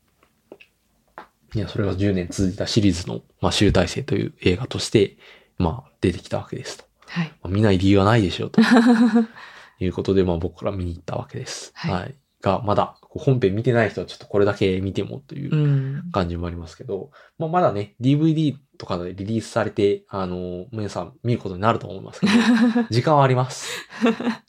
[1.54, 5.16] いや、それが10年続いたシリーズの、まあ、集大成という映画として、
[5.58, 6.84] まあ、出てきたわけですと。
[7.06, 7.28] はい。
[7.42, 8.60] まあ見ない理由はないでしょうと。
[9.80, 11.72] いうことで、まあ、僕から見に行ったわけです。
[11.74, 12.14] はいはい。
[12.40, 22.32] が、まだ、本編見てない人はちょっとこれだけ見てもといううん感じもありますけど、まあ、まだね、DVD とかでリリースされて、あの、皆さん見ることになると思いますけど、
[22.90, 23.86] 時間はあります。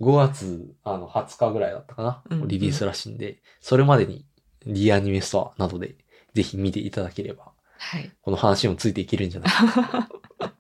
[0.02, 2.24] 5月、あの、20日ぐらいだったかな。
[2.48, 4.26] リリースらしいんで、それまでに、
[4.66, 5.96] リアニメストアなどで、
[6.34, 8.12] ぜひ見ていただければ、はい。
[8.22, 10.10] この話もついていけるんじゃないか。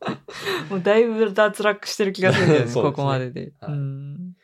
[0.69, 3.53] もうだいぶ脱落してる気がするんだよね、 ねここまでで。
[3.59, 4.34] はいうん。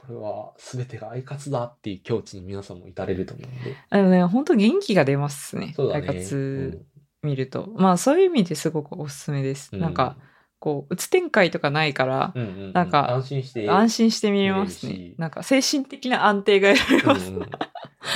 [0.00, 3.76] これは、全てがアイカツだっていう境地に皆さんも至れると思うんで。
[3.90, 5.74] あのね、本当元気が出ますね。
[5.76, 6.08] そうだね。
[6.08, 6.82] アイカツ
[7.22, 7.68] 見ると。
[7.76, 9.70] まあそういう意味ですごくおすすめです。
[9.72, 10.16] うんなんか、、
[10.58, 13.68] こう、うつ展開とかないから、うんうんうんなんか安心して。
[13.68, 14.86] 安心して見れます。
[14.86, 17.30] ねなんか精神的な安定が得られます。
[17.30, 17.50] うんうん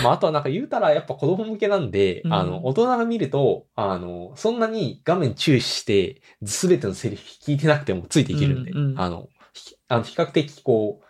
[0.03, 11.04] まあ、あとはなんか言うたらやっぱ子供向けなんで、うんあの、大人が見ると、あの、そんなに画面注視して、すべてのセリフ聞いてなくてもついていけるんで、うんうんあの、ひあの比較的こう、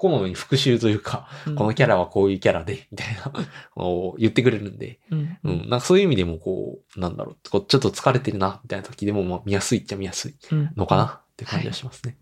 [0.00, 1.54] こまめに復習というか、うん。
[1.56, 3.32] このキャラはこういうキャラで、みたいな、
[4.18, 5.38] 言ってくれるんで、うん。
[5.44, 10.72] うん、なんかそういう意味でもこう、なんだろう、こうちょっと疲れてるな、みたいな時でも、まあ見やすいっちゃ見やすいうん。
[10.74, 12.16] のかなって感じはしますね。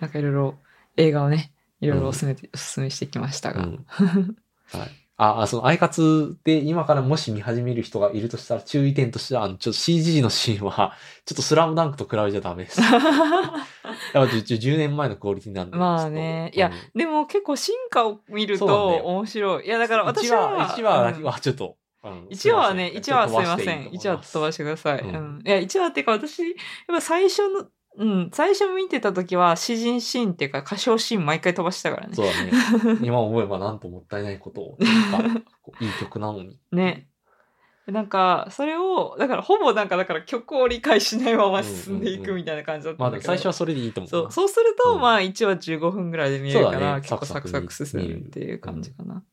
[0.00, 0.58] なんかいろいろ
[0.96, 3.62] 映画をね、いろいろおすすめて、おすすめしてきましたが。
[3.62, 3.86] うん。
[4.72, 4.90] はい。
[5.22, 10.94] あ、あその、アイカツで今からもし見始める人がいるとしたら注意点としては、あの、ちょっと CG のシーンは、
[11.26, 12.80] ちょっとスラムダンクと比べちゃダメです。
[12.80, 12.92] やっ
[14.12, 15.76] ぱ10 10年前のクオリティなんで。
[15.76, 19.66] まあねいや、でも結構進化を見ると面白い。
[19.66, 20.48] いやだから私1は。
[20.58, 21.76] 話、1話だけうんはちょっと。
[22.02, 23.90] うん1話はね、1話はすいません。
[23.90, 25.00] 1ちょっと飛ばしていいと思い話飛ばしてください。
[25.00, 25.42] ううんん。
[25.46, 26.54] いや、1話っていうか私、やっ
[26.88, 27.66] ぱ最初の、
[27.96, 32.22] うん、最初見てた時は詩人シーンっていうか歌唱シーン毎回飛ばしてたからねそ。
[32.22, 32.98] うだね。
[33.02, 34.78] 今思えばなんともったいないことを。
[35.80, 36.58] いい曲なのに。
[36.72, 37.08] ね。
[37.86, 43.04] なんか、それを、だからほぼなんか、だから曲を理解しないまま進んでいくみたいな感じだったんだけど。
[43.04, 44.20] まあでも最初はそれでいいと思うな。
[44.22, 49.24] そう、そうすると、うんまあ1話15分ぐらいで見えるから、ね結構サクサク進むっていう感じかな。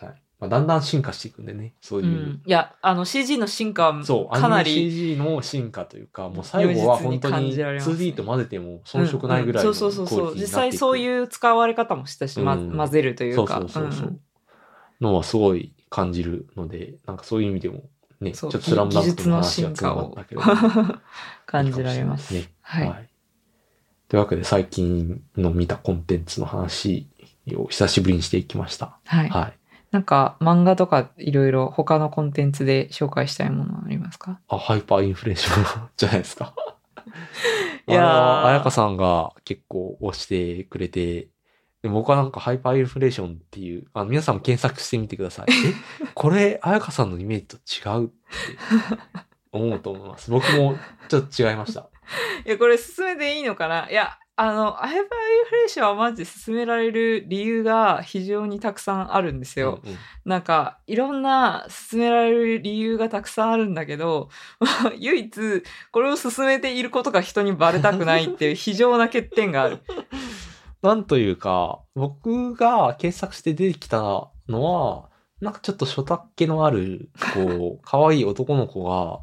[0.00, 0.22] はい。
[0.38, 1.74] まあ、だんだん進化していくんでね。
[1.80, 2.06] そういう。
[2.06, 2.42] うん。
[2.44, 10.34] いや、あの CG の進化はそう、かなアニメり、CG の進化というか、もう最後は本当に感にじられますね 2D と混ぜても遜色ないぐらいのうんそうそうそうそう。
[10.34, 13.60] 実際そうういう使われ方もしたし、ま、うん混ぜるというか。
[13.60, 14.20] そうそうそうそううん
[15.00, 17.84] のはすごい感じるので、なんかそういう意味でも
[18.20, 21.00] ね、ちそうょっとスラムダンクとの話が技術の進化をつながったけど、
[21.46, 22.34] 感じられます。
[22.34, 23.08] いいかもしはいれない。
[24.08, 27.08] というわけで最近の見たコンテンツの話
[27.54, 28.98] を久しぶりにしていきました。
[29.04, 29.28] はい。
[29.28, 29.58] はい。
[29.92, 34.40] なんか漫画とかいろいろ他のコンテンツで紹介したいものはありますか？
[34.48, 36.54] あ、ハイパーインフレーションじゃないですか。
[37.88, 41.28] いやーあれは、彩香さんが結構押してくれて、
[41.82, 45.46] で僕はなんかハイパーインフレーションっていう、あ皆さんも検索してみてください。
[45.50, 45.74] え、
[46.14, 48.14] これ、彩香さんのイメージと違うって
[49.52, 50.30] 思うと思います。
[50.30, 50.76] 僕も
[51.08, 51.88] ちょっと違いました。
[52.44, 53.88] いや、これ進めていいのかな？
[53.88, 55.04] いや、あの、ハイパーイン
[55.46, 59.80] フレーションはマジで進められる理由が非常にたくさんあるんですよ。
[59.82, 64.28] うんうんなんか、いろんな進められる理由がたくさんあるんだけど、
[64.98, 65.62] 唯一、
[65.92, 69.78] これを進めていることが人にバレたくないっていう 非常な欠点がある。
[70.82, 75.08] なんというか、僕が検索して出てきたのは、
[75.40, 79.20] なんかちょっと初タ気のある、こう、可愛い男の子が、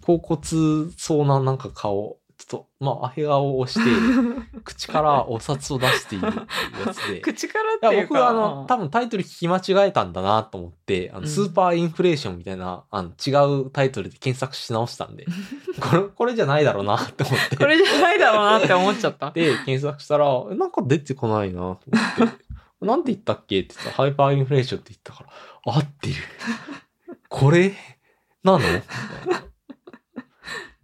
[0.00, 3.80] 高骨そうななんか顔、と、まあ、アヘ顔をして、
[4.64, 7.20] 口からお札を出しているっていうやつで。
[7.22, 8.14] 口からっていうか。
[8.14, 15.26] 僕はあの、うん多分タイトル聞き間違えたんだなと思って、あの、うんスーパーインフレーションみたいな、あの、違うタイトルで検索し直したんで、
[15.80, 17.56] これ、これじゃないだろうなって思って。
[17.56, 19.30] これじゃないだろうなって思っちゃった。
[19.34, 22.46] で、検索したら、えなんか出てこないなと思って。
[22.80, 25.24] なんて言ったっけって言ったら、ハイパーインフレーションって言ったか
[25.64, 26.14] ら、合ってる。
[27.28, 27.74] これ、
[28.44, 28.60] なの？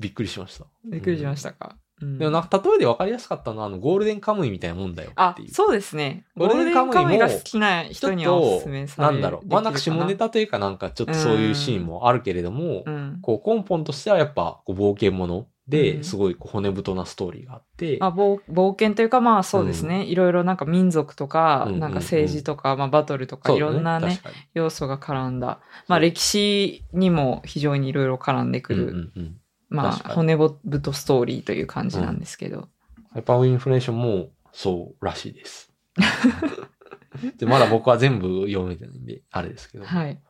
[0.00, 0.66] びっくりしました。
[0.84, 1.76] びっくりしましたか？
[2.00, 2.18] うん。
[2.18, 6.24] でもなんか例えで分かりやすかったのは、あの、ゴールデンカムイみたいなもんだよあっていう。、そうですね。
[6.36, 9.18] ゴールデンカムイが好きな人にはおすとすめ、されな。
[9.18, 9.46] んだろう。
[9.46, 13.18] まあなんか下ネタというかなんかちょっとそういうシーンもあるけれども、うん。
[13.22, 16.04] こう根本としてはやっぱこう冒険者で、うん。
[16.04, 21.80] すごい骨太なストーリーがあって、まあ、冒冒険というかまあそうですね、いろいろなんか民族とか、うんうんうん。
[21.80, 24.20] なんか政治とか、まあ、バトルとかいろんなね
[24.54, 29.36] 要素が絡んだ、まあ、歴史にも非常にいろいろ絡んでくる、うんうんうん
[29.72, 32.68] まあ骨太ストーリーという感じなんですけど、
[33.12, 35.72] ハイパーインフレーションもそうらしいです。
[37.38, 39.84] でまだ僕は全部読めてないんで、あれですけど。
[39.84, 40.20] はい。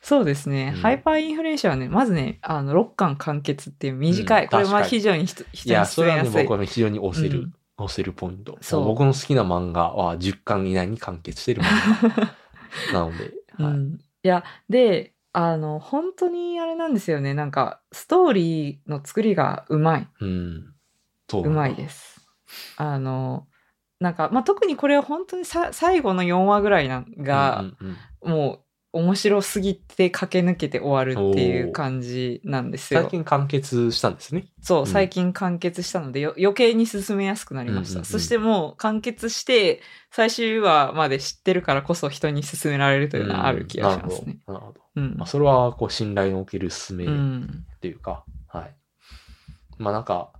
[0.00, 0.80] そうですね、うん。
[0.80, 7.54] ハイパーインフレーションはねまずねあの6巻完結っていう短い、うんこれは非常に人いや、それはね、僕はね非常に押せる、うん。
[7.78, 8.56] 押せるポイント。
[8.60, 8.84] そう。
[8.84, 12.12] 僕の好きな漫画は10巻以内に完結してる漫
[12.92, 13.72] 画なので、 はい。
[13.72, 20.72] うん、いやであの本当にあれなんですよねなんかストーリーの作りがうまいうん。
[21.44, 22.26] うまいです。
[22.78, 23.46] あの
[24.00, 28.60] なんか、まあ、特にこれは本当にさ最後の4話ぐらいなんが、うんうんうんもう
[28.92, 33.02] 面白すぎて駆け抜けて終わるっていう感じなんですよ。
[33.02, 34.46] 最近完結したんですね。
[34.62, 37.90] そう、うん最近完結したのでよ余計に進めやすくなりました。
[37.90, 44.38] うんうんうんそしてもう完結して最終話まで知ってるからこそ人に勧められるというのはある気がしますね。
[44.46, 44.72] うんなるほど。
[44.72, 44.80] なるほど。
[44.96, 48.74] うんまあ、それは、こう、信頼のおける勧めっうんていうか、はい。
[49.78, 50.32] まあなんか、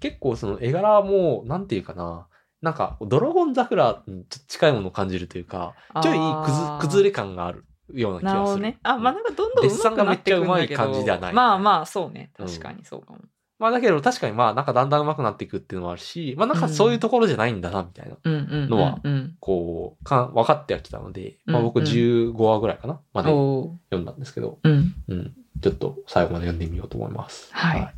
[0.00, 2.26] 結構その絵柄も、なんていうかな、
[2.62, 6.18] なんか、ドラゴン桜に近いものを感じるというか、ちょい
[6.80, 8.34] 崩れ感があるような気がする。
[8.34, 8.78] なるほどね。
[8.82, 10.82] あ、まあなんかどんどん上手くなってくるんだけど。
[10.82, 12.30] 感じではないまあまあそうね。
[12.38, 13.20] うん確かにそうかも。
[13.58, 18.16] まあだけど確かにまあなんかだんだん上手くなっていくっていうのもあるし、まあなんかそういうところじゃないんだな、みたいな。
[18.22, 18.68] うんうんうんうん。
[18.68, 24.94] のはうんこう、か分かってはきたので、まあ僕うんうん15話ぐらいかなまで読んだんですけど、うん。
[25.08, 25.34] うん。
[25.60, 27.48] ちょっと最後まで読んでみようと思います。
[27.52, 27.94] はい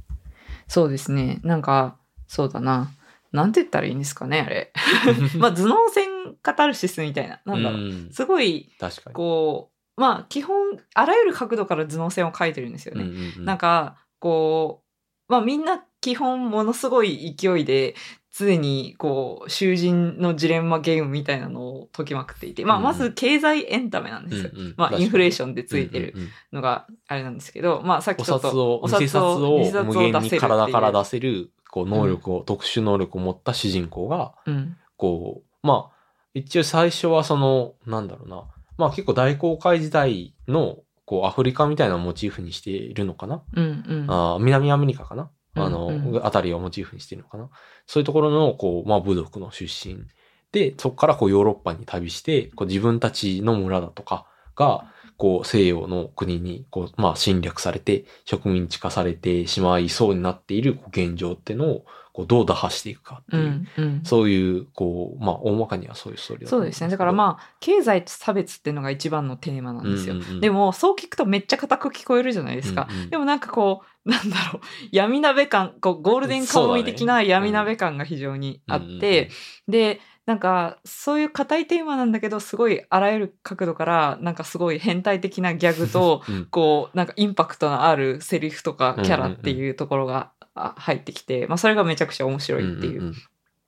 [0.67, 1.41] そうですね。
[1.43, 1.97] なんか、
[2.29, 2.93] そうだな。
[3.33, 4.73] なんて言ったらいいんですかね、あれ。
[5.37, 7.41] まあ頭脳戦カタルシスみたいな。
[7.45, 7.81] なんだろう。
[7.81, 9.15] うんすごい、確かに。
[9.15, 10.56] こう、まあ基本、
[10.94, 13.02] あらゆる角度から頭脳戦を描いてるんですよね。
[13.02, 13.44] うんうんうん。
[13.44, 14.82] なんか、こ
[15.28, 17.94] う、まあみんな基本ものすごい勢いで、
[18.32, 24.51] 常にこう、囚人のジレンマゲームみたいなのを解きまくっていて、まあうんまず経済エンタメなんですよ。
[24.55, 24.74] うんうん。
[24.78, 34.77] まあインフレーションでついてるうんうんうんのがあれなんですけど、まあさっきおちょっと札を、お偽札を無限に体から出せる、こう、能力を、特殊能力を持った主人公が、うん。
[34.97, 36.01] こう、まあ、
[36.35, 38.44] 一応最初はその、なんだろうな、
[38.81, 44.07] まあ結構大航海時代の、こう、アフリカみたいなモチーフにしているのかな、うんうん。
[44.09, 45.31] あー南アメリカかな？
[45.55, 46.27] あの、うんうん。
[46.27, 47.48] あたりをモチーフにしているのかな？
[47.86, 50.07] そういうところの、こう、まあ部族の出身
[50.52, 54.27] で、そこからこうヨーロッパに旅して、こう自分たちの村だとか
[54.57, 64.01] が、こう西洋の国に、こう、まあ侵略されて、植民地化されてしまいそうになっている現状っていうのを、こうどう打破していくかってういう、んうん。
[64.05, 66.91] そういう、こう、まあ大まかにはそういうストーリーだそうですね。
[66.91, 70.15] だからあ、まあ、経済と差別っていうのが一番のテーマなんですよ。
[70.15, 72.89] うんうんうんでも、そう聞くとめっちゃ硬く聞こえるじゃないですか。
[72.91, 74.62] うんうんでもなんかこう、なんだろう、
[74.93, 79.31] 闇鍋感、こう、ゴールデンカムイ的な闇鍋感が非常にあって、
[79.69, 90.40] で、なんか、そういう硬いテーマなんだけど、すごいあらゆる角度から、なんかすごい変態的なギャグと、うんこう、なんかインパクトのあるセリフとかキャラっていうところがあ
[90.77, 93.03] 入ってきて、まあそれがめちゃくちゃ面白いっていう。
[93.03, 93.15] んんん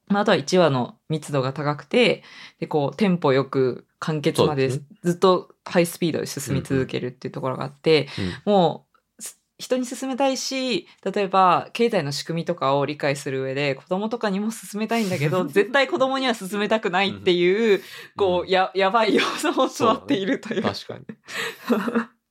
[0.08, 2.22] まああとは1話の密度が高くて、
[2.60, 4.82] で、こう、テンポよく完結までず
[5.12, 8.08] っとハイスピードで進み続けるっていうところがあって、
[8.44, 8.86] も
[9.18, 17.80] う、す人に勧めたいし、例えば、経済の仕組みとかを理解する上で、子供とかにも勧めたいんだけど、 絶対子供には勧めたくないっていう、
[18.16, 20.62] こう、や、 やばい要素も詰まっているという。
[20.62, 21.04] 確かに。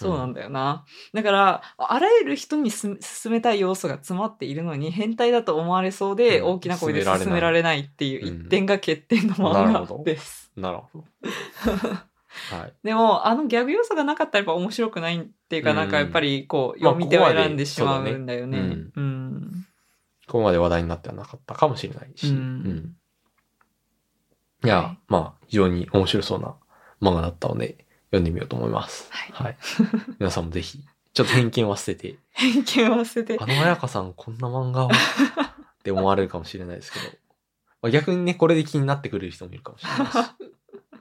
[0.00, 0.84] そうなんだよな。
[1.12, 10.50] だから、あらゆる人にす勧めたい要素が詰まっているのに、変態だと思われそうで、うん大きな声で勧められないっていううん一点が欠点の漫画です。
[10.56, 11.04] なるほど。
[12.56, 12.72] はい。
[12.82, 18.76] でも、あのギャグ要素がなかったらやっぱ面白くないっていうか、うんなんかやっぱりこう、まあ読み手を選んでしまうんだよね。
[20.26, 22.28] ここまで話題になってはなかったかもしれないし。
[22.28, 22.96] うんうん
[24.62, 26.54] いや、はいまあ、非常に面白そうな
[27.00, 29.08] 漫画だったので、読んでみようと思います。
[29.10, 29.56] はい
[30.18, 30.80] 皆さんもぜひ、
[31.12, 33.46] ちょっと偏見は捨てて、偏見を捨ててあ。
[33.46, 34.90] の彩香さんこんな漫画をっ
[35.82, 37.06] て思われるかもしれないですけど、
[37.82, 40.16] まあ、逆にね、これで気になってくれる人もいるかもしれないし。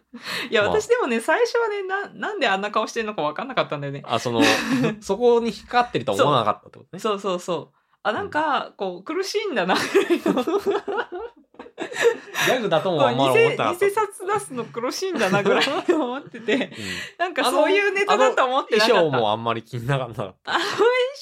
[0.50, 4.02] いや、まあ私でもね、最初はね、な、なんであんな顔してるのか分かんなかったんだよね。
[4.06, 4.42] あ、その、
[5.02, 7.00] そこに引っかかってるとは思わなかったってことね。
[7.00, 7.78] そうそうそう。
[8.02, 9.76] あ、なんか、こう、苦しいんだな。
[12.48, 13.74] ギャグだともあんまり思偽った。
[13.74, 16.70] 偽札出すの苦しいんだなぐらいに思ってて、うん
[17.18, 18.94] なんかそういうネタだと思ってなかった。
[18.94, 20.52] 衣装もあんまり気にならなかった。
[20.52, 20.64] あの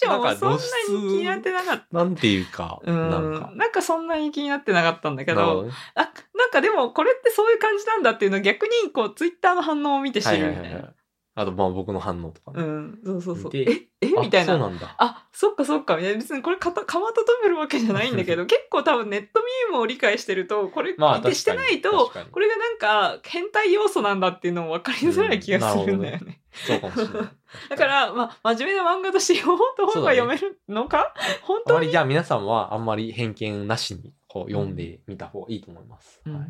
[0.01, 0.57] 衣装もそんな
[1.01, 1.97] に気になってなかった。
[1.97, 3.51] なんていうか、うんなんか。
[3.55, 10.96] なんかそんなに気になってなかったんだけど、ねあ、なんかでもこれってそういう感じなんだっていうのを逆にこうツイッターの反応を見て知はいはいはいはいるみたいな。
[11.39, 12.63] あと、まあ僕の反応とかね。
[12.63, 13.51] うん、そうそうそう。
[13.51, 14.53] でえ、えあみたいな。
[14.53, 14.95] そうなんだ。
[14.97, 15.99] あ、そっかそっか。
[15.99, 26.41] いや別にこれかた、かまととめるわけじゃないんだけど、結構多分ネットミームを理解してると、これ、まあ見てしてないとこれがなんか変態要素なんだっていうのも分かりづらい気がするんだよね。
[26.53, 27.29] そうかもしれない。
[27.69, 36.19] だから、まあ、真面目な漫画として読もうと思えば読めるのか、本あ当にじゃあ皆さんはあんまり偏見なしにこう読んでみた方がいいと思います。
[36.25, 36.49] うんはい。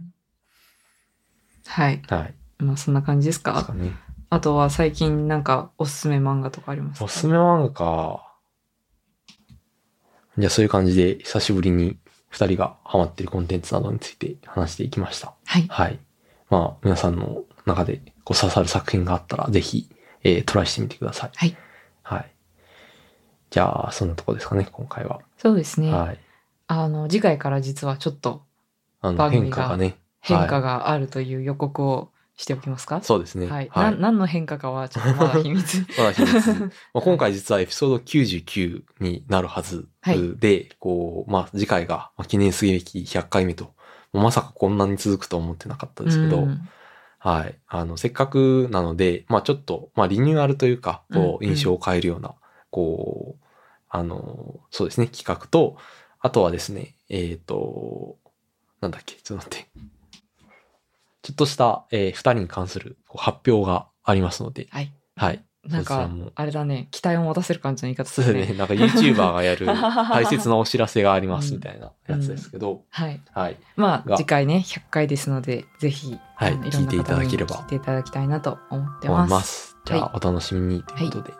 [1.68, 2.02] はい。
[2.08, 2.36] はい。
[2.60, 3.92] まあ、そんな感じですかね。
[4.30, 7.06] あとは最近なんかおすすめ漫画とかありますか？
[7.06, 8.36] おすすめ漫画か。
[10.38, 11.98] じゃあそういう感じで久しぶりに
[12.30, 15.34] 二人がハマってるコンテンツなどについて話していきました。
[15.46, 15.66] はい。
[15.70, 16.00] はい。
[16.50, 19.90] まあ皆さんの中でこう刺さる作品があったらぜひ、
[20.24, 21.32] えートライしてみてください。
[21.34, 21.58] はい。
[22.04, 22.32] はい。
[23.50, 25.22] じゃあそんなとこですかね、今回は。
[25.38, 25.92] そうですね。
[25.92, 26.20] はい。
[26.68, 28.44] あの、次回から実はちょっと
[29.00, 29.96] あの変化がね。
[30.20, 33.02] 変化はいがあるという予告をしておきますか？
[33.02, 33.48] そうですね。
[33.48, 33.70] はい。
[33.70, 35.86] はいな何の変化かはちょっとまだ秘密。
[35.98, 36.54] まだ秘密
[36.94, 43.74] まあ今回実はエピソード99になるはずはいで、こう、まあ次回がまあ記念すべき100回目と、
[44.14, 46.70] まさかこんなに続くと思ってなかったですけど、うん
[47.20, 47.56] はい。
[47.68, 52.36] あの、せっかくなので、まあちょっと、まあリニューアルというか、こう、うんうん印象を変えるような、
[52.70, 53.46] こう、
[53.90, 55.78] あの、そうですね、企画と、
[56.20, 58.18] あとはですね、えっ、と、
[58.82, 59.68] なんだっけ、ちょっと待って。
[61.28, 64.94] ちょっとした、えー二人に関する発表がありますので、はい。
[65.18, 65.44] はい。
[65.68, 68.26] なんかあれだね、期待を持たせる感じの言い方ですね。
[68.28, 68.56] そうですね。
[68.58, 73.22] なんか YouTuber がやる 大切なお知らせがありますみたいなやつですけど、はい。
[73.34, 73.58] はい。
[73.76, 79.30] まあ、が次回ね、100回ですので、ぜひ、はいあの聞いていただければ聞いていただきたいなと思って思ます。
[79.30, 79.78] います。
[79.84, 81.34] じゃあ、お楽しみにということで、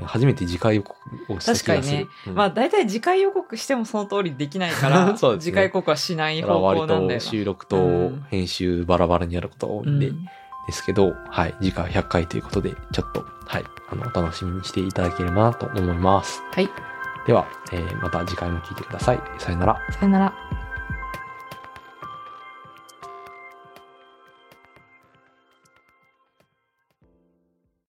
[0.00, 0.96] 初めて次回予告
[1.32, 2.08] をした気がする。
[2.28, 7.20] うんまあ、大体次回予告してもその通りできないから、 ね次回予告はしない方向なんだよな。
[7.20, 10.26] 収録とうん編集バラバラにやることが多いんで、うん
[10.66, 16.40] ですけど、はい、次回100回ということで、ちょっと、はい、あの、お楽しみにしていただければなと思います。
[16.52, 16.68] はい。
[17.26, 19.20] では、えーまた次回も聞いてください。
[19.38, 19.80] さよなら。
[19.90, 20.61] さよなら。